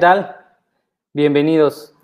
[0.00, 0.34] tal?
[1.12, 1.94] Bienvenidos.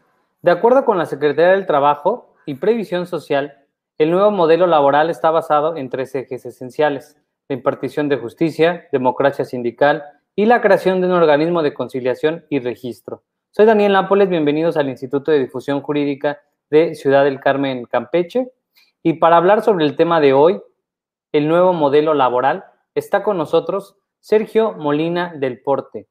[0.43, 3.65] De acuerdo con la Secretaría del Trabajo y Previsión Social,
[3.96, 7.17] el nuevo modelo laboral está basado en tres ejes esenciales,
[7.48, 10.04] la impartición de justicia, democracia sindical
[10.35, 13.22] y la creación de un organismo de conciliación y registro.
[13.51, 18.52] Soy Daniel Nápoles, bienvenidos al Instituto de Difusión Jurídica de Ciudad del Carmen, Campeche.
[19.02, 20.60] Y para hablar sobre el tema de hoy,
[21.33, 26.09] el nuevo modelo laboral, está con nosotros Sergio Molina del Porte.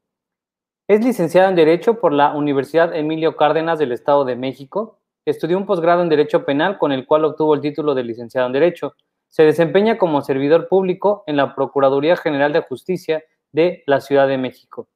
[0.88, 5.00] Es licenciado en Derecho por la Universidad Emilio Cárdenas del Estado de México.
[5.26, 8.54] Estudió un posgrado en Derecho Penal con el cual obtuvo el título de licenciado en
[8.54, 8.94] Derecho.
[9.28, 14.38] Se desempeña como servidor público en la Procuraduría General de Justicia de la Ciudad de
[14.38, 14.88] México.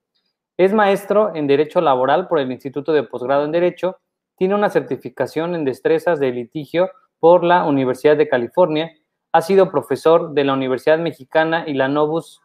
[0.58, 3.98] Es maestro en Derecho Laboral por el Instituto de Posgrado en Derecho.
[4.38, 8.92] Tiene una certificación en destrezas de litigio por la Universidad de California.
[9.32, 12.44] Ha sido profesor de la Universidad Mexicana y la Novus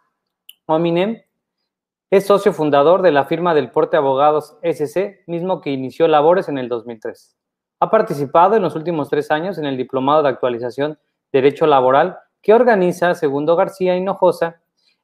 [0.65, 1.21] Hominem
[2.17, 6.59] es socio fundador de la firma del Porte Abogados SC, mismo que inició labores en
[6.59, 7.37] el 2003.
[7.81, 10.97] Ha participado en los últimos tres años en el Diplomado de Actualización
[11.33, 14.61] Derecho Laboral que organiza Segundo García Hinojosa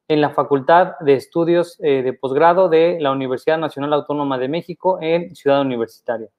[0.07, 4.97] en la Facultad de Estudios eh, de Posgrado de la Universidad Nacional Autónoma de México
[5.01, 6.29] en Ciudad Universitaria.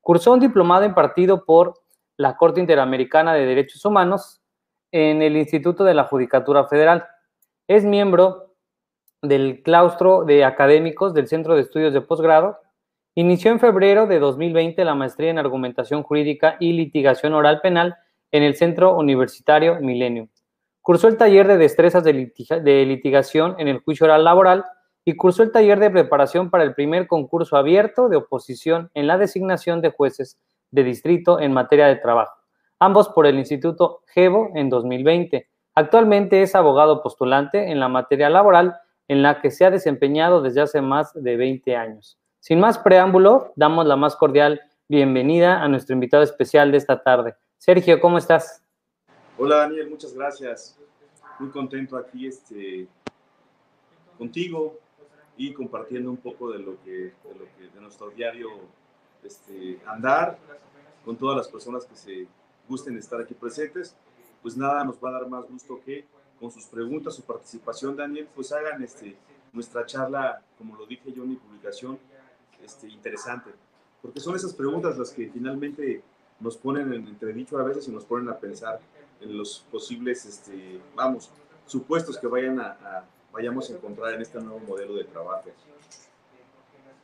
[0.00, 1.74] Cursó un diplomado impartido por
[2.16, 4.42] la Corte Interamericana de Derechos Humanos
[4.90, 7.06] en el Instituto de la Judicatura Federal.
[7.68, 8.47] Es miembro
[9.22, 12.58] del claustro de académicos del Centro de Estudios de Posgrado.
[13.14, 17.96] Inició en febrero de 2020 la maestría en Argumentación Jurídica y Litigación Oral Penal
[18.30, 20.28] en el Centro Universitario Milenio.
[20.80, 22.12] Cursó el taller de destrezas de,
[22.86, 24.64] litigación en el juicio oral laboral
[25.04, 29.18] y cursó el taller de preparación para el primer concurso abierto de oposición en la
[29.18, 30.38] designación de jueces
[30.70, 32.32] de distrito en materia de trabajo,
[32.78, 35.48] ambos por el Instituto GEVO en 2020.
[35.74, 40.60] Actualmente es abogado postulante en la materia laboral en la que se ha desempeñado desde
[40.60, 42.18] hace más de 20 años.
[42.40, 47.34] Sin más preámbulo, damos la más cordial bienvenida a nuestro invitado especial de esta tarde.
[47.56, 48.62] Sergio, ¿cómo estás?
[49.38, 50.78] Hola Daniel, muchas gracias.
[51.38, 52.86] Muy contento aquí este,
[54.18, 54.78] contigo
[55.36, 58.48] y compartiendo un poco de lo que, de, lo que, de nuestro diario
[59.24, 60.38] este, andar
[61.04, 62.26] con todas las personas que se
[62.68, 63.96] gusten estar aquí presentes.
[64.42, 66.04] Pues nada, nos va a dar más gusto que
[66.40, 69.16] con sus preguntas, su participación, Daniel, pues hagan este,
[69.52, 71.98] nuestra charla, como lo dije yo en mi publicación,
[72.64, 73.50] este, interesante.
[74.02, 76.02] Porque son esas preguntas las que finalmente
[76.40, 78.80] nos ponen en entredicho a veces y nos ponen a pensar
[79.20, 81.30] en los posibles, este, vamos,
[81.66, 85.50] supuestos que vayan a, vayamos a encontrar en este nuevo modelo de trabajo.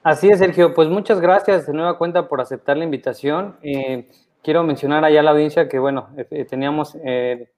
[0.02, 0.74] Así es, Sergio.
[0.74, 3.56] Pues muchas gracias de nueva cuenta por aceptar la invitación.
[3.62, 4.10] Eh,
[4.42, 7.50] quiero mencionar allá a la audiencia que, bueno, eh, teníamos eh,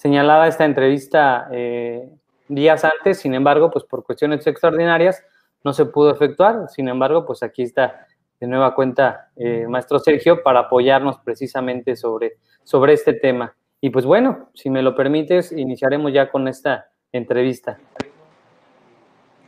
[0.00, 2.08] señalada esta entrevista eh,
[2.48, 5.22] días antes, sin embargo, pues por cuestiones extraordinarias
[5.62, 8.06] no se pudo efectuar, sin embargo, pues aquí está
[8.40, 13.54] de nueva cuenta eh, maestro Sergio para apoyarnos precisamente sobre, sobre este tema.
[13.82, 17.78] Y pues bueno, si me lo permites, iniciaremos ya con esta entrevista.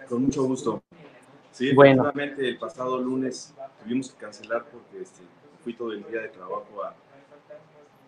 [0.07, 0.83] Con mucho gusto.
[1.51, 2.13] Sí, bueno.
[2.15, 5.23] el pasado lunes tuvimos que cancelar porque este,
[5.65, 6.95] fui todo el día de trabajo a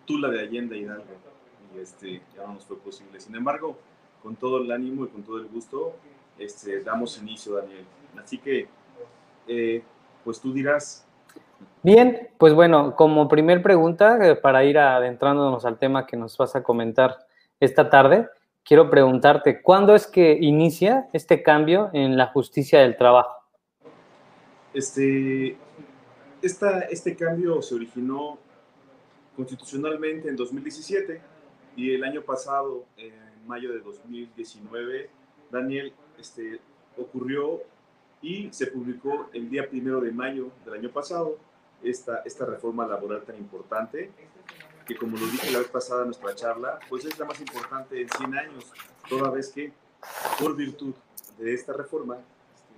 [0.05, 1.34] Tula de Allende Hidalgo
[1.81, 3.19] este, ya no nos fue posible.
[3.19, 3.77] Sin embargo,
[4.21, 5.93] con todo el ánimo y con todo el gusto,
[6.39, 7.85] este, damos inicio, Daniel.
[8.17, 8.67] Así que,
[9.47, 9.83] eh,
[10.23, 11.05] pues tú dirás.
[11.83, 16.55] Bien, pues bueno, como primer pregunta, eh, para ir adentrándonos al tema que nos vas
[16.55, 17.25] a comentar
[17.59, 18.27] esta tarde,
[18.63, 23.43] quiero preguntarte, ¿cuándo es que inicia este cambio en la justicia del trabajo?
[24.73, 25.55] Este,
[26.41, 28.39] esta, este cambio se originó
[29.35, 31.34] constitucionalmente en 2017
[31.75, 33.13] y el año pasado, en
[33.47, 35.09] mayo de 2019,
[35.51, 36.59] Daniel, este,
[36.97, 37.61] ocurrió
[38.21, 41.37] y se publicó el día primero de mayo del año pasado
[41.83, 44.11] esta, esta reforma laboral tan importante,
[44.85, 48.01] que como lo dije la vez pasada en nuestra charla, pues es la más importante
[48.01, 48.71] en 100 años,
[49.09, 49.73] toda vez que
[50.39, 50.93] por virtud
[51.37, 52.75] de esta reforma, este,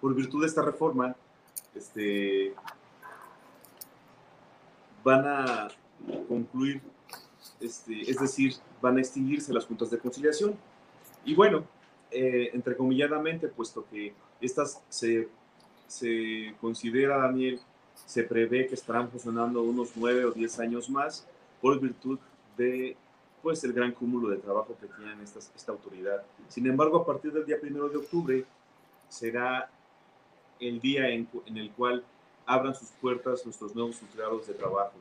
[0.00, 1.16] por virtud de esta reforma,
[1.74, 2.54] este,
[5.06, 5.68] van a
[6.26, 6.82] concluir,
[7.60, 10.56] este, es decir, van a extinguirse las juntas de conciliación.
[11.24, 11.62] Y bueno,
[12.10, 15.28] eh, entrecomilladamente, puesto que estas se,
[15.86, 17.60] se considera, Daniel,
[18.04, 21.24] se prevé que estarán funcionando unos nueve o diez años más
[21.62, 22.18] por virtud
[22.56, 22.96] de
[23.44, 26.24] pues el gran cúmulo de trabajo que tienen estas, esta autoridad.
[26.48, 28.44] Sin embargo, a partir del día primero de octubre
[29.08, 29.70] será
[30.58, 32.04] el día en el cual
[32.46, 34.92] abran sus puertas nuestros nuevos juzgados de trabajo.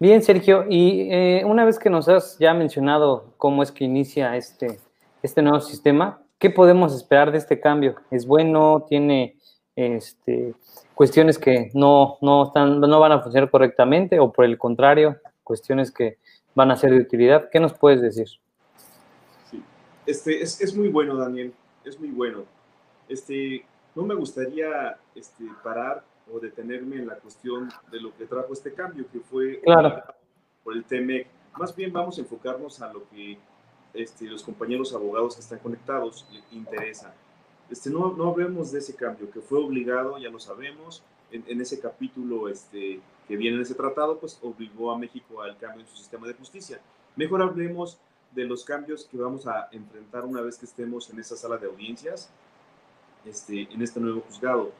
[0.00, 4.36] Bien, Sergio, y eh, una vez que nos has ya mencionado cómo es que inicia
[4.36, 4.78] este,
[5.22, 6.22] este nuevo sistema.
[6.38, 7.96] ¿Qué podemos esperar de este cambio?
[8.10, 8.86] ¿Es bueno?
[8.88, 9.36] ¿Tiene
[9.74, 10.54] este,
[10.94, 15.90] cuestiones que no, no, están, no van a funcionar correctamente o por el contrario, cuestiones
[15.90, 16.18] que
[16.54, 17.48] van a ser de utilidad?
[17.50, 18.28] ¿Qué nos puedes decir?
[19.50, 19.60] Sí,
[20.06, 21.52] este, es, es muy bueno, Daniel,
[21.84, 22.44] es muy bueno.
[23.08, 23.64] Este,
[23.98, 28.72] no me gustaría este, parar o detenerme en la cuestión de lo que trajo este
[28.72, 30.04] cambio, que fue claro.
[30.62, 31.26] por el TEMEC.
[31.58, 33.36] Más bien vamos a enfocarnos a lo que
[33.92, 37.12] este, los compañeros abogados que están conectados les interesa.
[37.68, 41.02] Este, no, no hablemos de ese cambio, que fue obligado, ya lo sabemos,
[41.32, 45.56] en, en, ese capítulo este, que viene en ese tratado, pues obligó a México al
[45.56, 46.80] cambio en su sistema de justicia.
[47.16, 47.98] Mejor hablemos
[48.30, 51.66] de los cambios que vamos a enfrentar una vez que estemos en esa sala de
[51.66, 52.30] audiencias,
[53.24, 54.72] este, en este nuevo juzgado.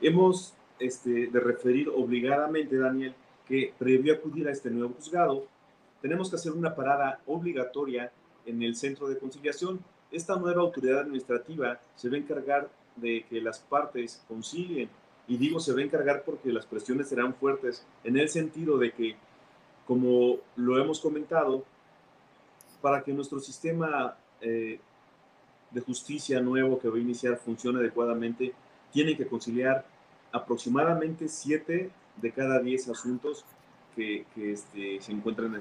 [0.00, 3.14] Hemos este, de referir obligadamente, Daniel,
[3.46, 5.46] que previo acudir a este nuevo juzgado,
[6.00, 8.10] tenemos que hacer una parada obligatoria
[8.46, 9.80] en el centro de conciliación.
[10.10, 14.88] Esta nueva autoridad administrativa se va a encargar de que las partes concilien.
[15.26, 18.92] Y digo se va a encargar porque las presiones serán fuertes en el sentido de
[18.92, 19.16] que,
[19.86, 21.64] como lo hemos comentado,
[22.82, 24.78] para que nuestro sistema eh,
[25.74, 28.54] de justicia nuevo que va a iniciar funcione adecuadamente,
[28.92, 29.84] tienen que conciliar
[30.32, 33.44] aproximadamente 7 de cada 10 asuntos
[33.94, 35.60] que, este, se encuentran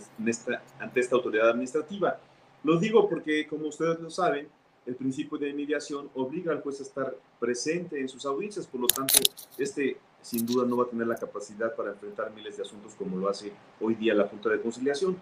[0.79, 2.19] ante esta autoridad administrativa.
[2.63, 4.47] Lo digo porque, como ustedes lo saben,
[4.85, 8.87] el principio de mediación obliga al juez a estar presente en sus audiencias, por lo
[8.87, 9.19] tanto,
[9.57, 13.17] este sin duda no va a tener la capacidad para enfrentar miles de asuntos como
[13.17, 13.51] lo hace
[13.81, 15.17] hoy día la Junta de Conciliación,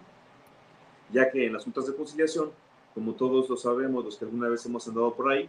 [1.12, 2.50] ya que en las juntas de conciliación,
[2.94, 5.48] como todos lo sabemos, los que alguna vez hemos andado por ahí,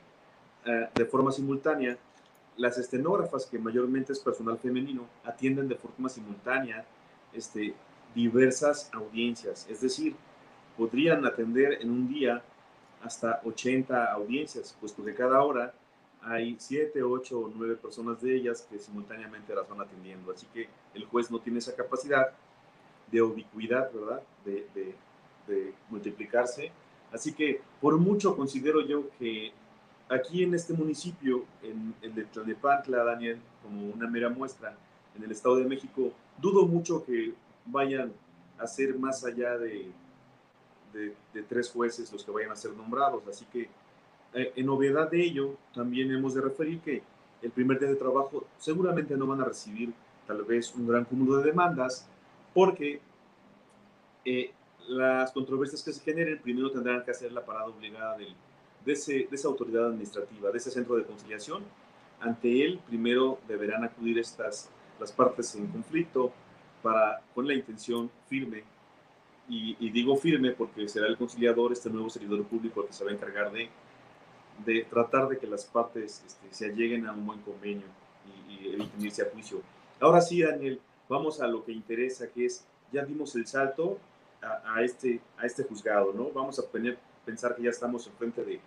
[0.65, 1.97] eh, de forma simultánea,
[2.57, 6.85] las estenógrafas, que mayormente es personal femenino, atienden de forma simultánea
[7.33, 7.73] este,
[8.13, 10.15] diversas audiencias, es decir,
[10.77, 12.41] podrían atender en un día
[13.03, 15.73] hasta 80 audiencias, puesto que cada hora
[16.21, 20.31] hay 7, 8 o 9 personas de ellas que simultáneamente las van atendiendo.
[20.31, 22.31] Así que el juez no tiene esa capacidad
[23.11, 24.21] de ubicuidad, ¿verdad?
[24.45, 24.95] De, de,
[25.47, 26.71] de multiplicarse.
[27.13, 29.53] Así que por mucho considero yo que
[30.09, 34.75] aquí en este municipio, en el de Tlalnepantla, Daniel, como una mera muestra,
[35.15, 37.33] en el Estado de México, dudo mucho que
[37.65, 38.11] vayan
[38.57, 39.91] a ser más allá de,
[41.47, 43.27] tres jueces los que vayan a ser nombrados.
[43.27, 43.69] Así que,
[44.33, 47.03] eh, en novedad de ello, también hemos de referir que
[47.41, 49.93] el primer día de trabajo seguramente no van a recibir
[50.25, 52.07] tal vez un gran cúmulo de demandas,
[52.53, 53.01] porque
[54.25, 54.51] eh,
[54.87, 59.35] las controversias que se generen primero tendrán que hacer la parada obligada de, ese, de
[59.35, 61.63] esa autoridad administrativa, de ese centro de conciliación.
[62.19, 64.69] Ante él, primero deberán acudir estas,
[64.99, 66.31] las partes en conflicto
[66.81, 68.63] para, con la intención firme,
[69.49, 73.11] y, digo firme porque será el conciliador, este nuevo servidor público, el que se va
[73.11, 73.69] a encargar de,
[74.65, 77.85] de tratar de que las partes este, se lleguen a un buen convenio
[78.49, 79.61] y, y eviten a juicio.
[79.99, 80.79] Ahora sí, Daniel,
[81.09, 83.97] vamos a lo que interesa, que es, ya dimos el salto
[84.43, 86.29] a, a este, a este juzgado, ¿no?
[86.33, 88.59] Vamos a tener, pensar que ya estamos enfrente de,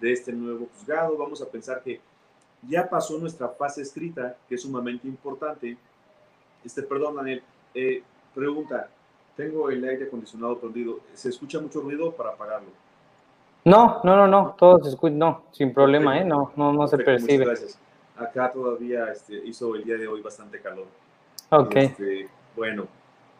[0.00, 1.16] de este nuevo juzgado.
[1.16, 2.00] Vamos a pensar que
[2.68, 5.76] ya pasó nuestra fase escrita, que es sumamente importante.
[6.64, 7.42] Este, perdón, Daniel,
[7.74, 8.02] eh,
[8.34, 8.88] pregunta,
[9.36, 12.68] tengo el aire acondicionado prendido, ¿se escucha mucho ruido para apagarlo?
[13.64, 16.24] No, no, no, no, todo se escucha, no, sin problema, ¿eh?
[16.24, 17.44] No, no, no se percibe.
[17.44, 17.78] gracias.
[18.16, 20.86] Acá todavía este, hizo el día de hoy bastante calor.
[21.50, 21.76] Ok.
[21.76, 22.86] Este, bueno,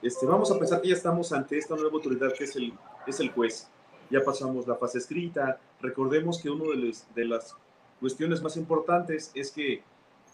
[0.03, 2.73] este, vamos a pensar que ya estamos ante esta nueva autoridad que es el,
[3.07, 3.69] es el juez
[4.11, 5.59] ya pasamos la fase escrita.
[5.81, 7.57] Recordemos que una de, de, las
[8.01, 9.83] cuestiones más importantes es que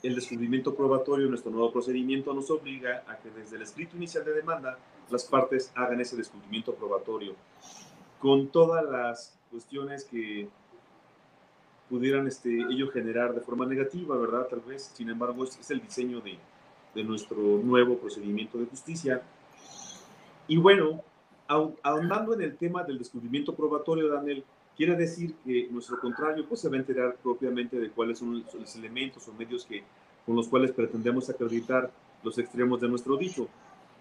[0.02, 4.32] el descubrimiento probatorio, nuestro nuevo procedimiento, nos obliga a que desde el escrito inicial de
[4.32, 4.78] demanda
[5.11, 7.35] las partes hagan ese descubrimiento probatorio
[8.20, 10.49] con todas las cuestiones que
[11.88, 14.49] pudieran este, ello generar de forma negativa, ¿verdad?
[14.49, 16.38] Tal vez, sin embargo, es, es el diseño de,
[16.94, 19.23] de nuestro nuevo procedimiento de justicia.
[20.49, 21.03] Y bueno,
[21.83, 24.45] ahondando en el tema del descubrimiento probatorio, Daniel,
[24.76, 28.76] quiere decir que nuestro contrario pues, se va a enterar propiamente de cuáles son los
[28.76, 29.83] elementos o medios que,
[30.25, 31.91] con los cuales pretendemos acreditar
[32.23, 33.49] los extremos de nuestro dicho.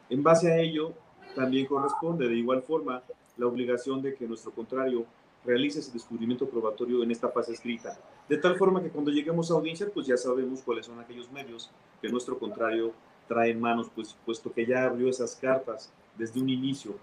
[0.10, 0.94] En base a ello,
[1.36, 3.02] también corresponde de igual forma
[3.38, 5.06] la obligación de que nuestro contrario
[5.46, 9.54] realice ese descubrimiento probatorio en esta fase escrita, de tal forma que cuando lleguemos a
[9.54, 11.70] audiencia, pues ya sabemos cuáles son aquellos medios
[12.02, 12.94] que nuestro contrario
[13.28, 16.95] trae en manos, pues, puesto que ya abrió esas cartas desde un inicio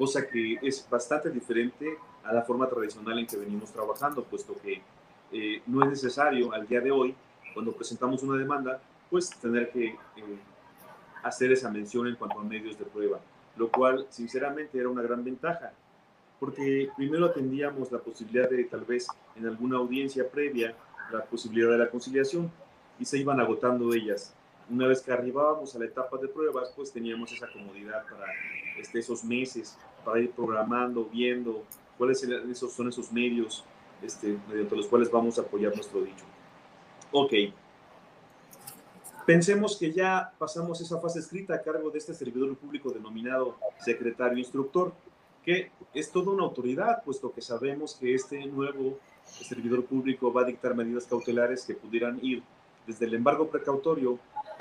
[0.00, 4.80] cosa que es bastante diferente a la forma tradicional en que venimos trabajando, puesto que
[5.30, 7.14] eh, no es necesario al día de hoy,
[7.52, 8.80] cuando presentamos una demanda,
[9.10, 10.38] pues tener que eh,
[11.22, 13.20] hacer esa mención en cuanto a medios de prueba,
[13.58, 15.70] lo cual sinceramente era una gran ventaja.
[16.38, 20.74] porque primero atendíamos la posibilidad de tal vez en alguna audiencia previa
[21.12, 22.50] la posibilidad de la conciliación
[22.98, 24.32] y se iban agotando ellas.
[24.70, 28.26] Una vez que arribábamos a la etapa de pruebas, pues teníamos esa comodidad para
[28.78, 31.64] este, esos meses, para ir programando, viendo
[31.98, 33.64] cuáles esos, son esos medios
[34.02, 36.24] este, mediante los cuales vamos a apoyar nuestro dicho.
[37.12, 37.32] Ok.
[39.26, 44.38] Pensemos que ya pasamos esa fase escrita a cargo de este servidor público denominado secretario
[44.38, 44.92] instructor,
[45.44, 50.44] que es toda una autoridad, puesto que sabemos que este nuevo servidor público va a
[50.44, 52.42] dictar medidas cautelares que pudieran ir
[52.86, 54.18] desde el embargo precautorio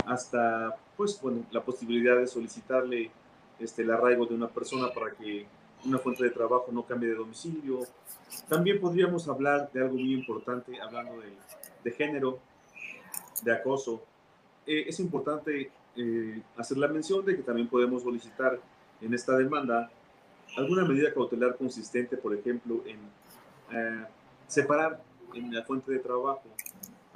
[0.10, 3.12] hasta pues, bueno, la posibilidad de solicitarle
[3.60, 5.46] este, el arraigo de una persona para que
[5.86, 7.82] una fuente de trabajo no cambie de domicilio.
[8.48, 11.32] También podríamos hablar de algo muy importante, hablando de,
[11.84, 12.40] de género,
[13.44, 14.02] de acoso.
[14.66, 18.60] Eh, es importante eh, hacer la mención de que también podemos solicitar
[19.02, 19.90] en esta demanda
[20.58, 22.98] alguna medida cautelar consistente, por ejemplo, en
[23.78, 24.06] eh,
[24.48, 25.02] separar
[25.36, 26.44] en la fuente de trabajo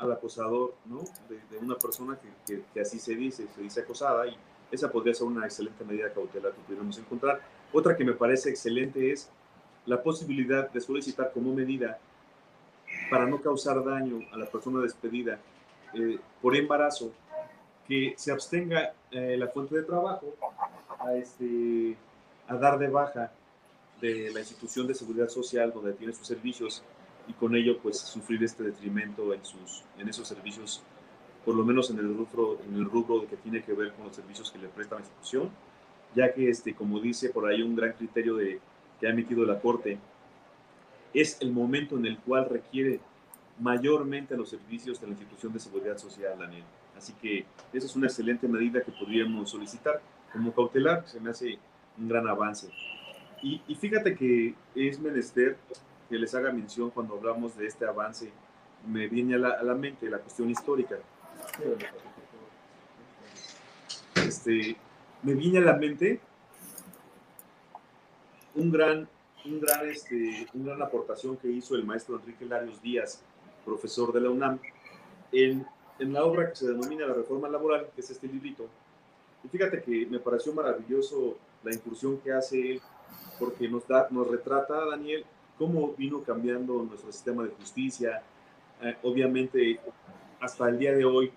[0.03, 1.01] al acosador, ¿no?
[1.29, 4.35] De, una persona que, que, así se dice, se dice acosada, y
[4.71, 7.41] esa podría ser una excelente medida cautelar que pudiéramos encontrar.
[7.71, 9.29] Otra que me parece excelente es
[9.85, 11.99] la posibilidad de solicitar como medida
[13.09, 15.39] para no causar daño a la persona despedida
[15.93, 17.11] eh, por embarazo,
[17.87, 20.33] que se abstenga eh, la fuente de trabajo
[20.99, 21.95] a, este,
[22.47, 23.31] a dar de baja
[24.01, 26.83] de la institución de seguridad social donde tiene sus servicios
[27.27, 30.81] y con ello pues sufrir este detrimento en, sus, en esos servicios,
[31.45, 34.15] por lo menos en el rubro, en el rubro que tiene que ver con los
[34.15, 35.49] servicios que le presta la institución,
[36.15, 38.59] ya que este, como dice por ahí un gran criterio de,
[38.99, 39.97] que ha emitido la Corte,
[41.13, 42.99] es el momento en el cual requiere
[43.59, 46.63] mayormente los servicios de la institución de seguridad social, Daniel.
[46.97, 50.01] Así que esa es una excelente medida que podríamos solicitar
[50.31, 51.59] como cautelar, se me hace
[51.97, 52.69] un gran avance.
[53.41, 55.57] Y, y fíjate que es menester
[56.13, 58.29] que les haga mención cuando hablamos de este avance,
[58.87, 60.95] me viene a la, mente la cuestión histórica.
[64.13, 64.77] Este,
[65.23, 66.19] me viene a la mente
[68.53, 69.09] un gran,
[69.43, 73.23] un gran, este, una gran aportación que hizo el maestro Enrique Larios Díaz,
[73.65, 74.59] profesor de la UNAM,
[75.31, 75.65] en,
[75.97, 78.67] en la obra que se denomina La Reforma Laboral, que es este librito.
[79.43, 82.81] Y fíjate que me pareció maravilloso la incursión que hace él,
[83.39, 85.25] porque nos, da, nos retrata, Daniel,
[85.57, 88.21] cómo vino cambiando nuestro sistema de justicia.
[88.81, 89.79] Eh, obviamente,
[90.39, 91.31] hasta el día de hoy,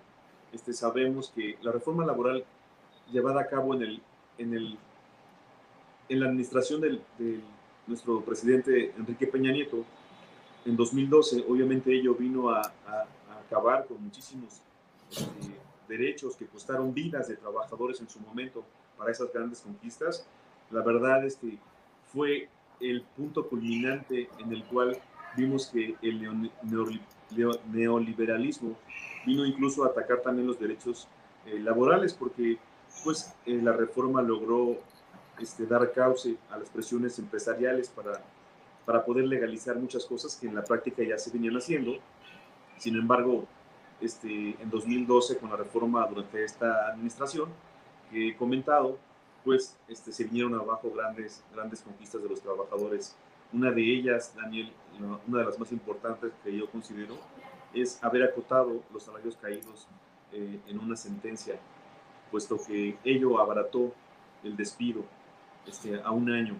[0.52, 2.44] este, sabemos que la reforma laboral
[3.12, 4.02] llevada a cabo en, el,
[4.38, 4.78] en, el,
[6.08, 7.00] en la administración de
[7.86, 9.84] nuestro presidente Enrique Peña Nieto,
[10.66, 12.72] en 2012, obviamente ello vino a,
[13.46, 14.60] acabar con muchísimos
[15.08, 15.56] este,
[15.86, 18.64] derechos que costaron vidas de trabajadores en su momento
[18.98, 20.26] para esas grandes conquistas.
[20.72, 21.56] La verdad, este,
[22.12, 22.48] fue
[22.80, 24.96] el punto culminante en el cual
[25.36, 26.50] vimos que el
[27.72, 28.76] neoliberalismo
[29.26, 31.08] vino incluso a atacar también los derechos
[31.46, 32.58] eh, laborales, porque
[33.04, 34.76] pues eh, la reforma logró
[35.38, 38.22] este, dar cauce a las presiones empresariales para,
[38.84, 41.92] para poder legalizar muchas cosas que en la práctica ya se venían haciendo.
[42.78, 43.46] Sin embargo,
[44.00, 47.48] este, en 2012, con la reforma durante esta administración
[48.10, 48.98] que he comentado,
[49.46, 53.14] pues este, se vinieron abajo grandes, grandes conquistas de los trabajadores.
[53.52, 54.72] Una de ellas, Daniel,
[55.28, 57.16] una de las más importantes que yo considero,
[57.72, 59.86] es haber acotado los salarios caídos
[60.32, 61.60] eh, en una sentencia,
[62.32, 63.94] puesto que ello abarató
[64.42, 65.04] el despido
[65.64, 66.56] este, a un año,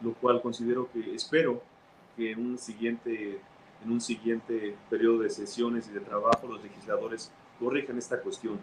[0.00, 1.60] lo cual considero que espero
[2.16, 3.40] que en un siguiente,
[3.84, 8.58] en un siguiente periodo de sesiones y de trabajo los legisladores corrijan esta cuestión,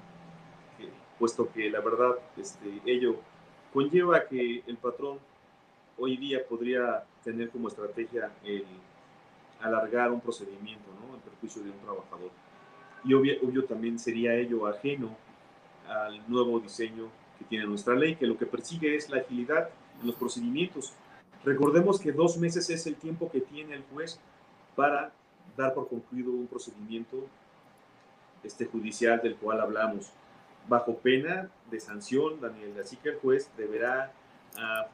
[1.20, 3.20] puesto que la verdad este, ello
[3.74, 5.20] conlleva que el patrón
[5.98, 8.66] hoy día podría tener como estrategia el
[9.62, 11.16] alargar un procedimiento ¿no?
[11.16, 12.32] en perjuicio de un trabajador.
[13.04, 15.16] Y obvio, obvio también sería ello ajeno
[15.88, 19.70] al nuevo diseño que tiene nuestra ley, que lo que persigue es la agilidad
[20.02, 20.94] en los procedimientos.
[21.44, 24.20] Recordemos que dos meses es el tiempo que tiene el juez
[24.76, 25.12] para
[25.58, 27.26] dar por concluido un procedimiento
[28.44, 30.12] este, judicial del cual hablamos
[30.70, 32.74] bajo pena de sanción, Daniel.
[32.80, 34.12] Así que el juez deberá
[34.58, 34.88] ah,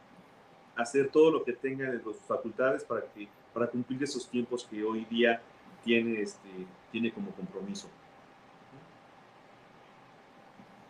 [0.76, 4.84] hacer todo lo que tenga en sus facultades para, que, para cumplir esos tiempos que
[4.84, 5.42] hoy día
[5.84, 6.50] tiene, este,
[6.92, 7.88] tiene como compromiso.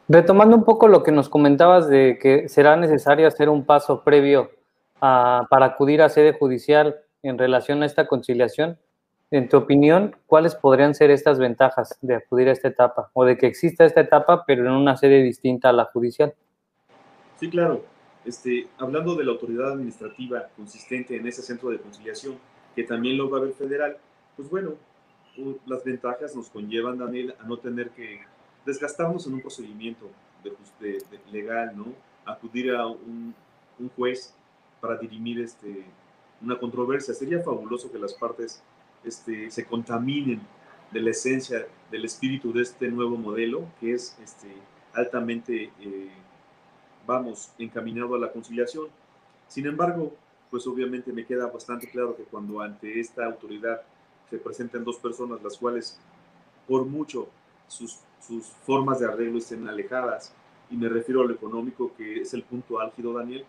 [0.08, 4.52] Retomando un poco lo que nos comentabas de que será necesario hacer un paso previo
[5.02, 8.78] ah, para acudir a sede judicial en relación a esta conciliación,
[9.32, 13.38] en tu opinión, ¿cuáles podrían ser estas ventajas de acudir a esta etapa o de
[13.38, 16.34] que exista esta etapa pero en una sede distinta a la judicial?
[17.40, 17.84] Sí, claro.
[18.24, 22.38] Este, hablando de la autoridad administrativa consistente en ese centro de conciliación,
[22.76, 23.98] que también lo va a ver federal,
[24.36, 24.74] pues bueno,
[25.66, 28.22] las ventajas nos conllevan, Daniel, a no tener que
[28.66, 30.10] desgastarnos en un procedimiento
[30.80, 31.88] de, legal, ¿no?
[32.26, 33.34] Acudir a un,
[33.80, 34.34] un, juez
[34.80, 35.86] para dirimir este,
[36.42, 37.14] una controversia.
[37.14, 38.64] Sería fabuloso que las partes
[39.06, 40.42] este, se contaminen
[40.92, 44.48] de la esencia, del espíritu de este nuevo modelo, que es este,
[44.94, 46.10] altamente, eh,
[47.06, 48.88] vamos, encaminado a la conciliación.
[49.48, 50.14] Sin embargo,
[50.50, 53.82] pues obviamente me queda bastante claro que cuando ante esta autoridad
[54.30, 56.00] se presentan dos personas, las cuales
[56.68, 57.28] por mucho
[57.68, 60.34] sus, sus formas de arreglo estén alejadas,
[60.70, 63.46] y me refiero a lo económico, que es el punto álgido, Daniel,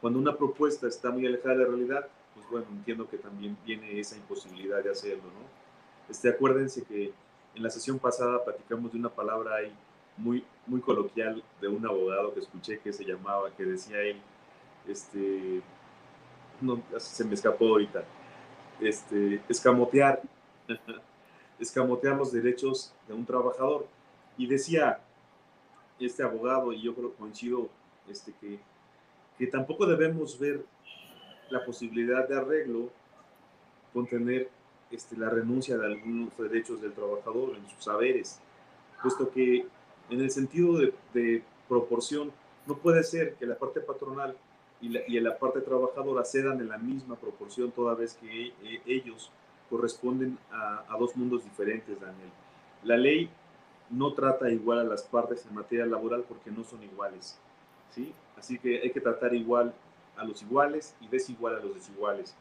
[0.00, 3.98] cuando una propuesta está muy alejada de la realidad, pues bueno, entiendo que también viene
[3.98, 6.08] esa imposibilidad de hacerlo, ¿no?
[6.08, 7.12] Este, acuérdense que
[7.54, 9.72] en la sesión pasada platicamos de una palabra ahí
[10.16, 14.20] muy, muy coloquial de un abogado que escuché que se llamaba, que decía él,
[14.86, 15.60] este,
[16.60, 18.04] no, se me escapó ahorita,
[18.80, 20.22] este, escamotear,
[21.58, 23.86] escamotear los derechos de un trabajador.
[24.36, 25.00] Y decía
[25.98, 27.68] este abogado, y yo creo coincido,
[28.08, 28.60] este, que,
[29.36, 30.64] que tampoco debemos ver
[31.50, 32.90] la posibilidad de arreglo
[33.92, 34.50] con tener
[34.90, 38.40] este, la renuncia de algunos derechos del trabajador en sus saberes,
[39.02, 39.66] puesto que
[40.10, 40.78] en el sentido
[41.12, 42.32] de, proporción
[42.66, 44.34] no puede ser que la parte patronal
[44.80, 49.30] y la, la, parte trabajadora cedan en la misma proporción toda vez que eh, ellos
[49.68, 52.30] corresponden a, a, dos mundos diferentes, Daniel.
[52.84, 53.28] La ley
[53.90, 57.38] no trata igual a las partes en materia laboral porque no son iguales,
[57.90, 58.14] ¿sí?
[58.38, 59.74] Así que hay que tratar igual
[60.18, 62.34] a los iguales y desigual a los desiguales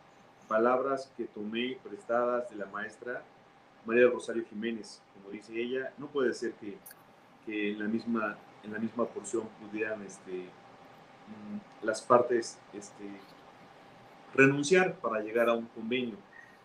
[0.48, 3.24] palabras que tomé prestadas de la maestra
[3.86, 5.02] María Rosario Jiménez.
[5.14, 6.78] Como dice ella, no puede ser que,
[7.46, 13.06] que en, la misma, en la misma porción pudieran este, mm, las partes este,
[14.34, 16.16] renunciar para llegar a un convenio.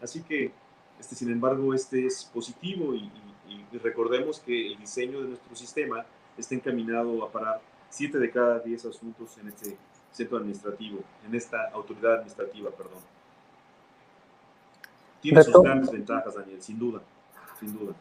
[0.01, 0.53] Así que,
[0.99, 3.11] este, sin embargo, este es positivo y,
[3.49, 6.05] y recordemos que el diseño de nuestro sistema
[6.37, 9.77] está encaminado a parar siete de cada diez asuntos en este
[10.13, 13.01] centro administrativo, en esta autoridad administrativa, perdón.
[15.21, 17.01] Tiene sus grandes ventajas, Daniel, sin duda,
[17.59, 17.95] sin duda.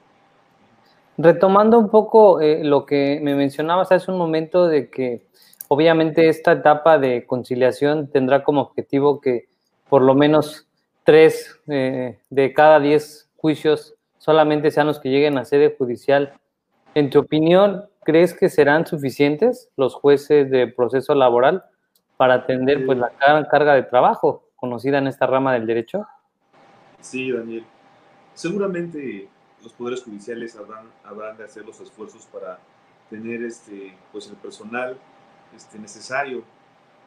[1.18, 5.22] Retomando un poco eh, lo que me mencionabas hace un momento de que
[5.68, 9.48] obviamente esta etapa de conciliación tendrá como objetivo que
[9.88, 10.68] por lo menos
[11.04, 16.34] tres eh, de cada diez juicios solamente sean los que lleguen a sede judicial.
[16.96, 21.64] En tu opinión, ¿crees que serán suficientes los jueces de proceso laboral
[22.22, 23.10] para atender pues, la
[23.50, 26.06] carga de trabajo conocida en esta rama del derecho?
[27.00, 27.66] Sí, Daniel.
[28.36, 29.28] Seguramente
[29.64, 32.60] los poderes judiciales habrán, habrán de hacer los esfuerzos para
[33.10, 34.98] tener este, pues el personal
[35.56, 36.44] este, necesario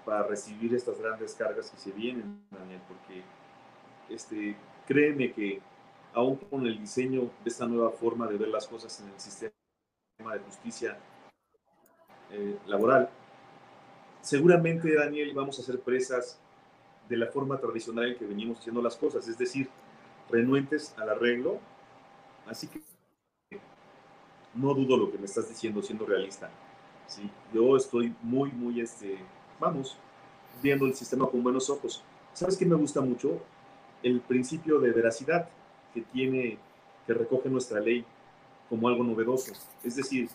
[0.04, 3.22] para recibir estas grandes cargas que se vienen, Daniel, porque
[4.12, 5.60] este, créeme que
[6.12, 9.52] aún con el diseño de esta nueva forma de ver las cosas en el sistema
[10.32, 10.98] de justicia
[12.32, 13.08] eh, laboral,
[14.24, 16.38] seguramente, Daniel, vamos a ser presas
[17.08, 19.68] de la forma tradicional en que venimos haciendo las cosas, es decir,
[20.30, 21.60] renuentes al arreglo.
[22.46, 22.80] Así que
[24.54, 26.50] no dudo lo que me estás diciendo siendo realista.
[27.06, 27.30] ¿sí?
[27.52, 29.18] Yo estoy muy, muy, este,
[29.60, 29.98] vamos,
[30.62, 32.02] viendo el sistema con buenos ojos.
[32.32, 33.42] ¿Sabes qué me gusta mucho?
[34.02, 35.50] El principio de veracidad
[35.92, 36.58] que tiene,
[37.06, 38.04] que recoge nuestra ley
[38.70, 39.52] como algo novedoso.
[39.82, 40.30] Es decir,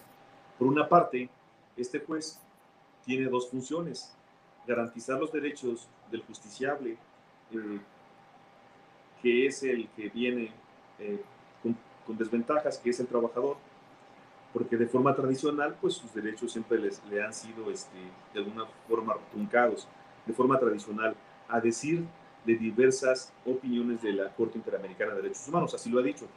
[0.59, 1.27] por una parte,
[1.75, 2.39] este juez
[3.09, 4.13] tiene dos funciones.
[4.67, 6.95] Garantizar los derechos del justiciable,
[7.51, 7.79] eh,
[9.19, 10.51] que es el que viene
[10.99, 11.19] eh,
[12.05, 13.57] con, desventajas, que es el trabajador,
[14.53, 17.97] porque de forma tradicional, pues sus derechos siempre les, le han sido este,
[18.31, 19.87] de alguna forma truncados,
[20.27, 21.15] de forma tradicional,
[21.47, 22.05] a decir
[22.45, 26.27] de diversas opiniones de la Corte Interamericana de Derechos Humanos, así lo ha dicho.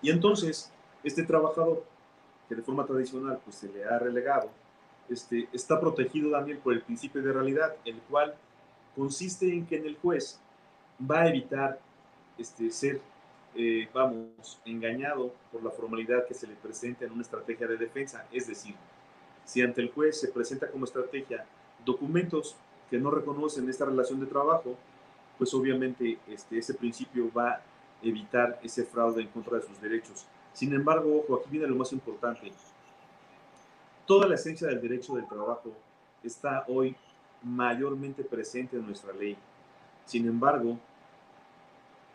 [0.00, 1.84] Y entonces, este trabajador,
[2.48, 4.48] que de forma tradicional pues, se le ha relegado,
[5.08, 8.34] este, está protegido, Daniel, por el principio de realidad, el cual
[8.94, 10.40] consiste en que el juez
[11.10, 11.78] va a evitar
[12.36, 13.00] este, ser,
[13.54, 18.26] eh, vamos, engañado por la formalidad que se le presenta en una estrategia de defensa.
[18.32, 18.74] Es decir,
[19.44, 21.46] si ante el juez se presenta como estrategia
[21.84, 22.56] documentos
[22.90, 24.76] que no reconocen esta relación de trabajo,
[25.38, 27.62] pues obviamente este, ese principio va a
[28.02, 30.26] evitar ese fraude en contra de sus derechos.
[30.52, 32.52] Sin embargo, ojo, aquí viene lo más importante.
[34.08, 35.70] Toda la esencia del derecho del trabajo
[36.24, 36.96] está hoy
[37.42, 39.36] mayormente presente en nuestra ley.
[40.06, 40.78] Sin embargo,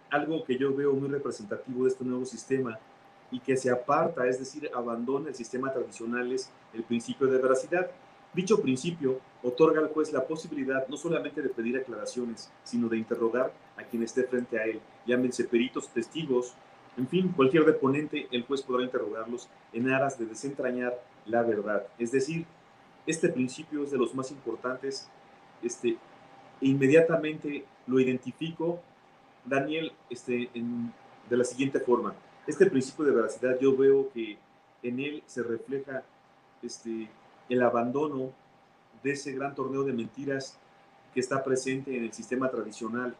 [0.10, 2.80] algo que yo veo muy representativo de este nuevo sistema
[3.30, 7.92] y que se aparta, es decir, abandona el sistema tradicional, es el principio de veracidad.
[8.34, 13.54] Dicho principio otorga al juez la posibilidad no solamente de pedir aclaraciones, sino de interrogar
[13.78, 16.56] a quien esté frente a él, llámense peritos, testigos,
[16.98, 21.86] en fin, cualquier deponente, el juez podrá interrogarlos en aras de desentrañar la verdad.
[21.98, 22.46] Es decir,
[23.06, 25.08] este principio es de los más importantes.
[25.62, 25.98] Este,
[26.62, 28.82] e inmediatamente lo identifico,
[29.46, 30.50] Daniel, este,
[31.30, 32.14] de la siguiente forma.
[32.48, 34.38] Este principio de veracidad yo veo que
[34.82, 36.04] en él se refleja
[36.62, 37.10] este,
[37.50, 38.32] el abandono
[39.02, 40.58] de ese gran torneo de mentiras
[41.14, 43.16] que está presente en el sistema tradicional.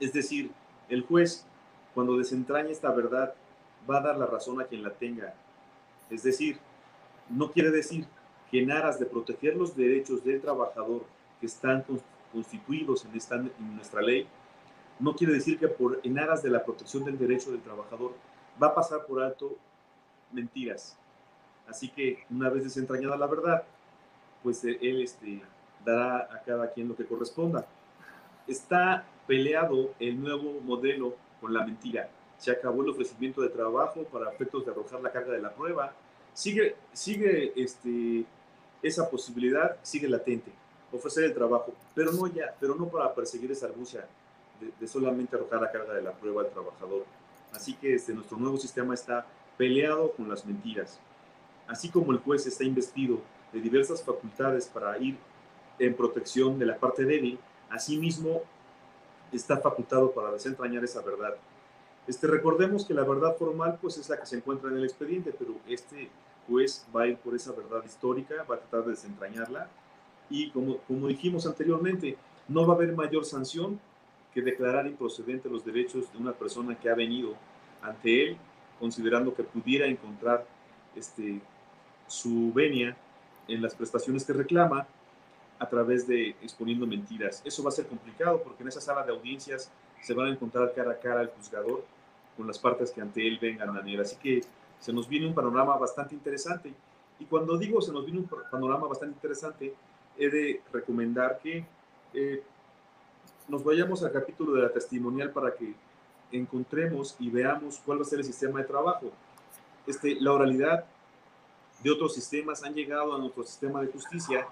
[0.00, 0.50] Es decir,
[0.88, 1.44] el juez,
[1.94, 3.34] cuando desentraña esta verdad,
[3.88, 5.34] va a dar la razón a quien la tenga.
[6.10, 6.58] Es decir,
[7.28, 8.06] no quiere decir
[8.50, 11.04] que en aras de proteger los derechos del trabajador
[11.40, 11.84] que están
[12.32, 14.26] constituidos en, nuestra ley,
[14.98, 18.14] no quiere decir que por, en aras de la protección del derecho del trabajador
[18.62, 19.56] va a pasar por alto
[20.32, 20.96] mentiras.
[21.68, 23.64] Así que una vez desentrañada la verdad,
[24.42, 25.42] pues eh, él este,
[25.84, 27.66] dará a cada quien lo que corresponda.
[28.46, 32.08] Está peleado el nuevo modelo con la mentira.
[32.38, 35.92] Se acabó el ofrecimiento de trabajo para efectos de arrojar la carga de la prueba.
[36.36, 38.26] Sigue, sigue este,
[38.82, 40.52] esa posibilidad, sigue latente,
[40.92, 44.06] ofrecer el trabajo, pero no ya, pero no para perseguir esa argucia
[44.78, 47.06] de, solamente arrojar la carga de la prueba al trabajador.
[47.52, 51.00] Así que este, nuestro nuevo sistema está peleado con las mentiras.
[51.66, 53.18] Así como el juez está investido
[53.50, 55.16] de diversas facultades para ir
[55.78, 57.38] en protección de la parte débil,
[57.70, 58.42] asimismo
[59.32, 61.34] está facultado para desentrañar esa verdad.
[62.06, 65.34] Este, recordemos que la verdad formal pues es la que se encuentra en el expediente,
[65.36, 66.08] pero este
[66.46, 69.68] juez va a ir por esa verdad histórica, va a tratar de desentrañarla
[70.30, 72.16] y como, como dijimos anteriormente,
[72.48, 73.80] no va a haber mayor sanción
[74.32, 77.34] que declarar improcedente los derechos de una persona que ha venido
[77.82, 78.36] ante él,
[78.78, 80.46] considerando que pudiera encontrar
[80.94, 81.40] este,
[82.06, 82.96] su venia
[83.48, 84.86] en las prestaciones que reclama
[85.58, 87.42] a través de exponiendo mentiras.
[87.44, 89.70] Eso va a ser complicado porque en esa sala de audiencias
[90.02, 91.84] se van a encontrar cara a cara el juzgador
[92.36, 94.00] con las partes que ante él vengan, Daniel.
[94.00, 94.42] Así que
[94.78, 96.72] se nos viene un panorama bastante interesante.
[97.18, 99.74] Y cuando digo se nos viene un panorama bastante interesante,
[100.18, 101.64] he de recomendar que
[102.14, 102.42] eh,
[103.48, 105.74] nos vayamos al capítulo de la testimonial para que
[106.32, 109.10] encontremos y veamos cuál va a ser el sistema de trabajo.
[109.86, 110.84] Este, la oralidad
[111.82, 114.46] de otros sistemas han llegado a nuestro sistema de justicia,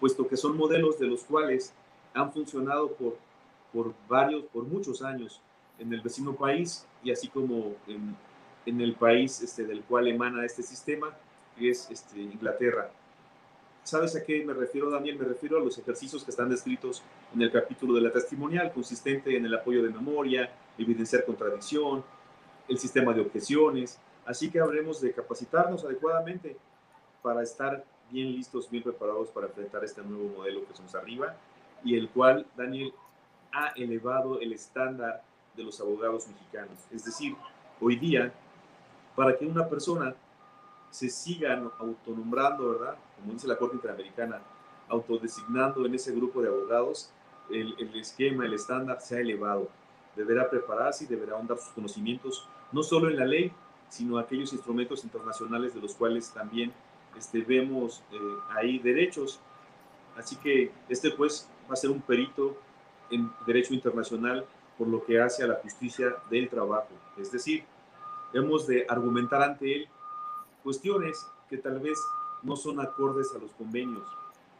[0.00, 1.72] puesto que son modelos de los cuales
[2.14, 3.16] han funcionado por,
[3.72, 5.40] por varios, por muchos años
[5.82, 8.16] en el vecino país y así como en,
[8.66, 11.14] en el país este, del cual emana este sistema,
[11.58, 12.90] que es este, Inglaterra.
[13.84, 15.18] ¿Sabes a qué me refiero, Daniel?
[15.18, 17.02] Me refiero a los ejercicios que están descritos
[17.34, 22.04] en el capítulo de la testimonial, consistente en el apoyo de memoria, evidenciar contradicción,
[22.68, 26.56] el sistema de objeciones, Así que habremos de capacitarnos adecuadamente
[27.22, 31.34] para estar bien listos, bien preparados para enfrentar este nuevo modelo que somos arriba
[31.84, 32.92] y el cual Daniel
[33.52, 35.22] ha elevado el estándar
[35.56, 36.78] de los abogados mexicanos.
[36.90, 37.36] Es decir,
[37.80, 38.32] hoy día,
[39.14, 40.14] para que una persona
[40.90, 42.96] se siga autonombrando, ¿verdad?
[43.18, 44.40] Como dice la Corte Interamericana,
[44.88, 47.10] autodesignando en ese grupo de abogados,
[47.50, 49.68] el, esquema, el estándar se ha elevado.
[50.16, 53.52] Deberá prepararse y deberá ahondar sus conocimientos, no solo en la ley,
[53.88, 56.72] sino aquellos instrumentos internacionales de los cuales también
[57.16, 58.18] este, vemos eh,
[58.50, 59.40] ahí derechos.
[60.16, 62.56] Así que este juez va a ser un perito
[63.10, 64.46] en derecho internacional
[64.82, 66.88] por lo que hace a la justicia del trabajo.
[67.16, 67.62] Es decir,
[68.32, 69.88] hemos de argumentar ante él
[70.64, 71.96] cuestiones que tal vez
[72.42, 74.02] no son acordes a los convenios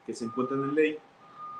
[0.06, 0.98] que se encuentran en ley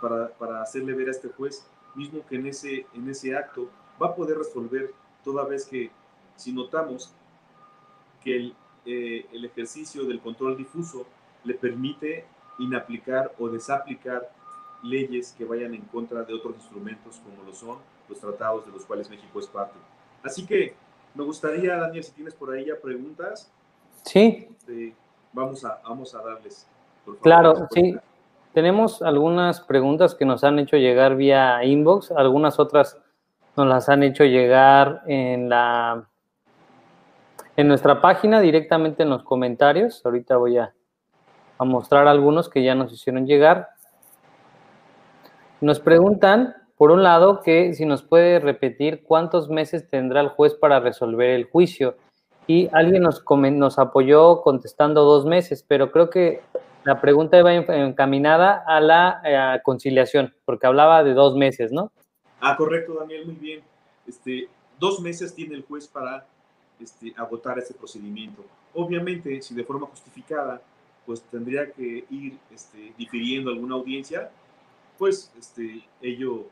[0.01, 3.68] para, para hacerle ver a este juez mismo que en ese, en ese acto
[4.01, 4.94] va a poder resolver
[5.25, 5.90] toda vez que
[6.37, 7.12] si notamos
[8.22, 8.53] que
[8.87, 11.05] eh, el, ejercicio del control difuso
[11.42, 12.27] le permite
[12.61, 14.33] inaplicar o desaplicar
[14.85, 17.79] leyes que vayan en contra de otros instrumentos como lo son
[18.12, 19.79] los tratados de los cuales México es parte.
[20.22, 20.75] Así que
[21.14, 23.51] me gustaría, Daniel, si tienes por ahí ya preguntas.
[24.05, 24.48] Sí.
[24.51, 24.94] Este,
[25.33, 26.66] vamos, a, vamos a darles.
[27.20, 27.96] claro, sí.
[28.53, 32.98] Tenemos algunas preguntas que nos han hecho llegar vía inbox, algunas otras
[33.57, 36.07] nos las han hecho llegar en la
[37.57, 40.05] en nuestra página, directamente en los comentarios.
[40.05, 40.75] Ahorita voy a,
[41.59, 43.68] mostrar algunos que ya nos hicieron llegar.
[45.61, 50.55] Nos preguntan, por un lado, que si nos puede repetir cuántos meses tendrá el juez
[50.55, 51.95] para resolver el juicio.
[52.49, 56.40] Y alguien nos, nos apoyó contestando dos meses, pero creo que
[56.83, 61.92] la pregunta iba encaminada a la eh, conciliación, porque hablaba de dos meses, ¿no?
[62.40, 63.61] Ah, correcto, Daniel, muy bien.
[64.05, 64.49] Este,
[64.81, 66.27] dos meses tiene el juez para
[66.81, 68.42] este, agotar ese procedimiento.
[68.75, 70.61] Obviamente, si de forma justificada
[71.07, 74.33] pues tendría que ir este, difiriendo alguna audiencia,
[74.99, 76.47] pues este, ello,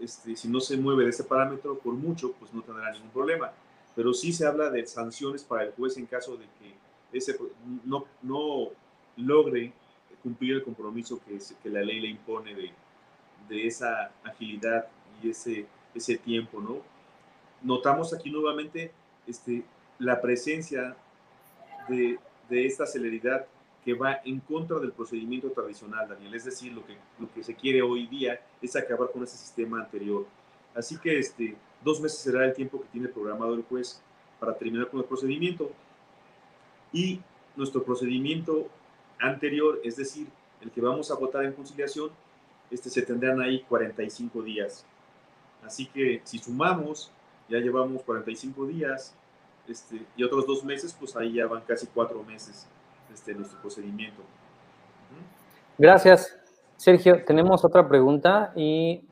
[0.00, 3.52] este, si no se mueve de ese parámetro por mucho, pues no tendrá ningún problema.
[3.94, 6.74] Pero sí se habla de sanciones para el juez en caso de que
[7.12, 7.36] ese
[7.84, 8.68] no, no
[9.16, 9.72] logre
[10.22, 12.70] cumplir el compromiso que, que la ley le impone de,
[13.48, 14.86] de esa agilidad
[15.22, 16.78] y ese, ese tiempo, ¿no?
[17.62, 18.92] Notamos aquí nuevamente
[19.26, 19.64] este,
[19.98, 20.96] la presencia
[21.88, 23.46] de, de esta celeridad
[23.84, 26.34] que va en contra del procedimiento tradicional, Daniel.
[26.34, 29.80] Es decir, lo que, lo que se quiere hoy día es acabar con ese sistema
[29.80, 30.26] anterior.
[30.74, 34.02] Así que este, dos meses será el tiempo que tiene programado el juez
[34.38, 35.70] para terminar con el procedimiento.
[36.92, 37.20] Y
[37.56, 38.68] nuestro procedimiento
[39.18, 40.26] anterior, es decir,
[40.60, 42.10] el que vamos a votar en conciliación,
[42.70, 44.84] este, se tendrán ahí 45 días.
[45.64, 47.10] Así que si sumamos,
[47.48, 49.14] ya llevamos 45 días
[49.66, 52.68] este, y otros dos meses, pues ahí ya van casi cuatro meses
[53.12, 54.22] este, nuestro procedimiento.
[55.78, 56.36] Gracias.
[56.76, 59.02] Sergio, tenemos otra pregunta y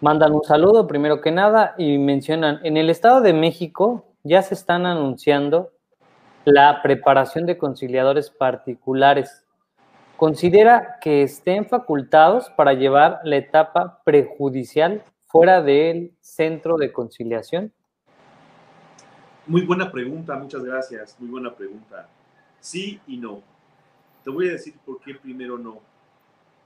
[0.00, 4.54] mandan un saludo primero que nada y mencionan, en el Estado de México ya se
[4.54, 5.72] están anunciando
[6.44, 9.44] la preparación de conciliadores particulares.
[10.16, 17.72] ¿Considera que estén facultados para llevar la etapa prejudicial fuera del centro de conciliación?
[19.46, 22.08] Muy buena pregunta, muchas gracias, muy buena pregunta.
[22.60, 23.42] Sí y no.
[24.24, 25.80] Te voy a decir por qué primero no.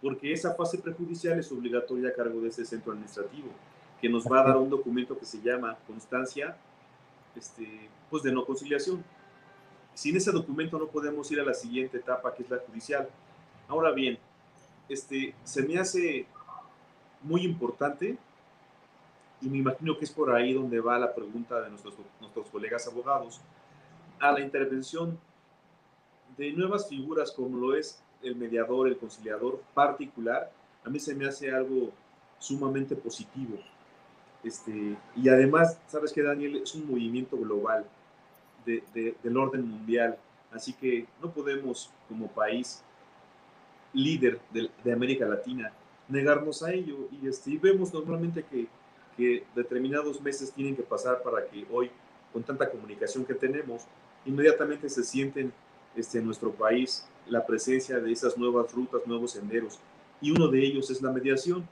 [0.00, 3.48] Porque esa fase prejudicial es obligatoria a cargo de ese centro administrativo,
[4.00, 6.57] que nos va a dar un documento que se llama constancia
[7.37, 9.05] este, pues de no conciliación.
[9.94, 13.09] Sin ese documento no podemos ir a la siguiente etapa, que es la judicial.
[13.68, 14.18] Ahora bien,
[14.88, 16.26] este, se me hace
[17.22, 18.16] muy importante
[19.42, 22.87] y me imagino que es por ahí donde va la pregunta de nuestros, nuestros colegas
[22.87, 23.40] abogados,
[24.18, 25.18] a la intervención
[26.36, 30.50] de nuevas figuras como lo es el mediador, el conciliador particular,
[30.84, 31.90] a mí se me hace algo
[32.38, 33.58] sumamente positivo.
[34.42, 37.84] Este, y además, sabes que Daniel es un movimiento global
[38.64, 38.82] de,
[39.22, 40.18] del orden mundial,
[40.52, 42.82] así que no podemos como país
[43.92, 45.72] líder de, de América Latina
[46.08, 47.08] negarnos a ello.
[47.10, 48.66] Y, este, y vemos normalmente que,
[49.16, 51.90] que determinados meses tienen que pasar para que hoy,
[52.32, 53.84] con tanta comunicación que tenemos,
[54.24, 55.52] inmediatamente se sienten
[55.96, 59.79] este, en nuestro país la presencia de esas nuevas rutas, nuevos senderos,
[60.20, 61.66] y uno de ellos es la mediación.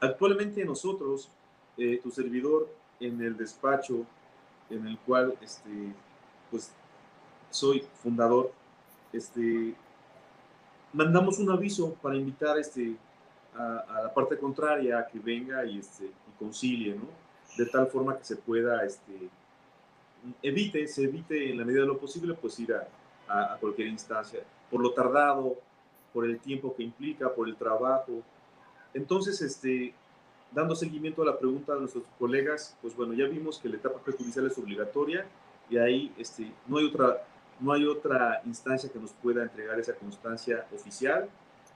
[0.00, 1.28] Actualmente nosotros,
[1.76, 2.68] eh, tu servidor,
[3.00, 4.04] en el despacho
[4.68, 5.70] en el cual este,
[6.50, 6.70] pues,
[7.50, 8.52] soy fundador,
[9.12, 9.74] este,
[10.92, 12.96] mandamos un aviso para invitar este,
[13.54, 17.08] a, la parte contraria a que venga y, este, y concilie, ¿no?
[17.56, 19.28] De tal forma que se pueda, este,
[20.42, 22.86] evite, se evite en la medida de lo posible, pues ir a,
[23.30, 24.40] a, cualquier instancia,
[24.70, 25.56] por lo tardado,
[26.12, 28.22] por el tiempo que implica, por el trabajo.
[28.92, 29.94] Entonces, este,
[30.50, 34.00] dando seguimiento a la pregunta de nuestros colegas, pues bueno, ya vimos que la etapa
[34.00, 35.26] prejudicial es obligatoria
[35.68, 37.24] y ahí este, no, hay otra,
[37.60, 41.28] no hay otra instancia que nos pueda entregar esa constancia oficial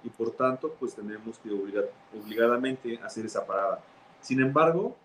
[0.03, 3.83] y por tanto, pues tenemos que obligadamente hacer esa parada.
[4.21, 4.97] Sin embargo,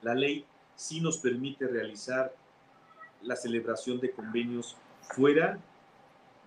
[0.00, 0.44] la ley
[0.76, 2.32] sí nos permite realizar
[3.22, 5.58] la celebración de convenios fuera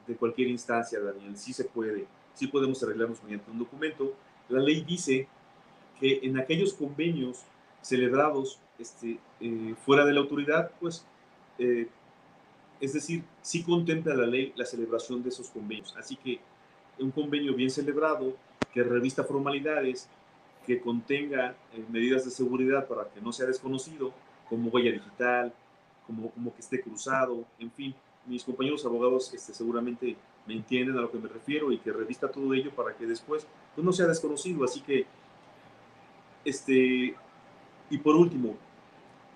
[0.07, 4.13] de cualquier instancia, Daniel, sí se puede, sí podemos arreglarnos mediante un documento.
[4.49, 5.27] La ley dice
[5.99, 7.43] que en aquellos convenios
[7.81, 11.05] celebrados este, eh, fuera de la autoridad, pues,
[11.57, 11.87] eh,
[12.79, 15.95] es decir, sí contempla la ley la celebración de esos convenios.
[15.97, 16.39] Así que
[16.99, 18.35] un convenio bien celebrado,
[18.73, 20.09] que revista formalidades,
[20.65, 24.13] que contenga eh, medidas de seguridad para que no sea desconocido,
[24.49, 25.53] como huella digital,
[26.05, 31.01] como, como que esté cruzado, en fin, mis compañeros abogados este, seguramente me entienden a
[31.01, 34.07] lo que me refiero y que revista todo ello para que después pues, no sea
[34.07, 34.63] desconocido.
[34.63, 35.05] Así que,
[36.43, 37.15] este,
[37.89, 38.55] y por último,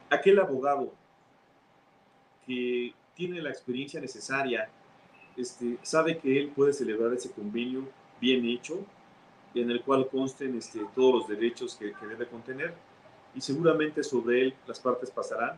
[0.10, 0.92] aquel abogado
[2.46, 4.70] que tiene la experiencia necesaria,
[5.36, 7.88] este, sabe que él puede celebrar ese convenio
[8.20, 8.86] bien hecho,
[9.56, 12.74] en el cual consten este, todos los derechos que debe contener,
[13.36, 15.58] y seguramente sobre él las partes pasarán